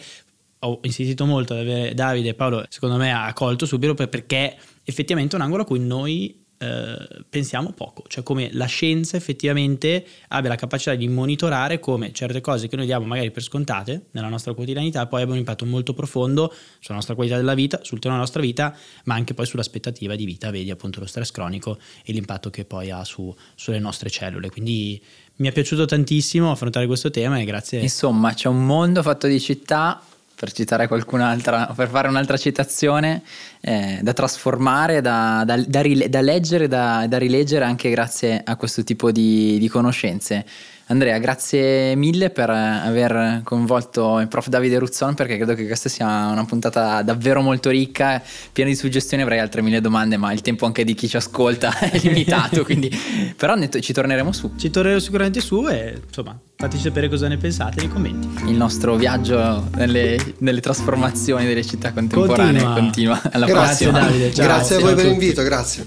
ho 0.63 0.79
insistito 0.83 1.25
molto 1.25 1.53
ad 1.53 1.59
avere 1.59 1.93
Davide 1.93 2.29
e 2.29 2.33
Paolo, 2.33 2.65
secondo 2.69 2.97
me 2.97 3.11
ha 3.13 3.31
colto 3.33 3.65
subito 3.65 3.93
perché 3.93 4.55
effettivamente 4.83 5.35
è 5.35 5.39
un 5.39 5.45
angolo 5.45 5.63
a 5.63 5.65
cui 5.65 5.79
noi 5.79 6.41
eh, 6.61 7.23
pensiamo 7.27 7.71
poco, 7.71 8.03
cioè 8.07 8.21
come 8.23 8.49
la 8.53 8.65
scienza 8.65 9.17
effettivamente 9.17 10.05
abbia 10.27 10.49
la 10.49 10.55
capacità 10.55 10.93
di 10.93 11.07
monitorare 11.07 11.79
come 11.79 12.13
certe 12.13 12.39
cose 12.39 12.67
che 12.67 12.75
noi 12.75 12.85
diamo 12.85 13.07
magari 13.07 13.31
per 13.31 13.41
scontate 13.41 14.09
nella 14.11 14.27
nostra 14.27 14.53
quotidianità 14.53 15.07
poi 15.07 15.21
abbiano 15.21 15.33
un 15.33 15.39
impatto 15.39 15.65
molto 15.65 15.95
profondo 15.95 16.53
sulla 16.79 16.97
nostra 16.97 17.15
qualità 17.15 17.37
della 17.37 17.55
vita, 17.55 17.79
sul 17.81 17.97
tema 17.97 18.13
della 18.13 18.25
nostra 18.25 18.43
vita, 18.43 18.77
ma 19.05 19.15
anche 19.15 19.33
poi 19.33 19.47
sull'aspettativa 19.47 20.13
di 20.13 20.25
vita, 20.25 20.51
vedi 20.51 20.69
appunto 20.69 20.99
lo 20.99 21.07
stress 21.07 21.31
cronico 21.31 21.79
e 22.05 22.13
l'impatto 22.13 22.51
che 22.51 22.63
poi 22.63 22.91
ha 22.91 23.03
su, 23.03 23.35
sulle 23.55 23.79
nostre 23.79 24.11
cellule. 24.11 24.51
Quindi 24.51 25.01
mi 25.37 25.47
è 25.47 25.51
piaciuto 25.51 25.85
tantissimo 25.85 26.51
affrontare 26.51 26.85
questo 26.85 27.09
tema 27.09 27.39
e 27.39 27.45
grazie. 27.45 27.79
Insomma, 27.79 28.35
c'è 28.35 28.47
un 28.47 28.63
mondo 28.63 29.01
fatto 29.01 29.25
di 29.25 29.39
città 29.39 29.99
per 30.41 30.53
citare 30.53 30.87
qualcun'altra, 30.87 31.71
per 31.75 31.87
fare 31.87 32.07
un'altra 32.07 32.35
citazione, 32.35 33.21
eh, 33.59 33.99
da 34.01 34.11
trasformare, 34.11 34.99
da, 34.99 35.43
da, 35.45 35.55
da, 35.67 35.81
rile- 35.81 36.09
da 36.09 36.19
leggere, 36.19 36.67
da, 36.67 37.05
rileggere 37.19 37.63
anche 37.63 37.91
grazie 37.91 38.41
a 38.43 38.55
questo 38.55 38.83
tipo 38.83 39.11
di, 39.11 39.59
di 39.59 39.67
conoscenze. 39.67 40.43
Andrea, 40.91 41.17
grazie 41.19 41.95
mille 41.95 42.31
per 42.31 42.49
aver 42.49 43.41
coinvolto 43.45 44.19
il 44.19 44.27
prof 44.27 44.49
Davide 44.49 44.77
Ruzzon 44.77 45.13
perché 45.13 45.37
credo 45.37 45.53
che 45.53 45.65
questa 45.65 45.87
sia 45.87 46.05
una 46.05 46.43
puntata 46.43 47.01
davvero 47.01 47.39
molto 47.39 47.69
ricca, 47.69 48.21
piena 48.51 48.69
di 48.69 48.75
suggestioni, 48.75 49.23
avrei 49.23 49.39
altre 49.39 49.61
mille 49.61 49.79
domande, 49.79 50.17
ma 50.17 50.33
il 50.33 50.41
tempo 50.41 50.65
anche 50.65 50.83
di 50.83 50.93
chi 50.93 51.07
ci 51.07 51.15
ascolta 51.15 51.79
è 51.79 51.97
limitato, 51.99 52.63
quindi 52.65 52.91
però 53.37 53.55
ci 53.79 53.93
torneremo 53.93 54.33
su. 54.33 54.51
Ci 54.57 54.69
torneremo 54.69 54.99
sicuramente 54.99 55.39
su 55.39 55.65
e 55.69 55.97
insomma 56.05 56.37
fateci 56.57 56.83
sapere 56.83 57.07
cosa 57.07 57.29
ne 57.29 57.37
pensate 57.37 57.79
nei 57.79 57.89
commenti. 57.89 58.49
Il 58.49 58.57
nostro 58.57 58.95
viaggio 58.97 59.69
nelle, 59.75 60.17
nelle 60.39 60.59
trasformazioni 60.59 61.45
delle 61.45 61.63
città 61.63 61.93
contemporanee 61.93 62.63
continua. 62.63 62.73
continua. 62.73 63.21
Alla 63.31 63.45
grazie, 63.45 63.87
prossima. 63.87 64.09
Davide, 64.09 64.33
ciao. 64.33 64.45
Grazie 64.45 64.75
a 64.75 64.79
voi 64.79 64.95
per 64.95 65.05
l'invito, 65.05 65.41
grazie. 65.41 65.85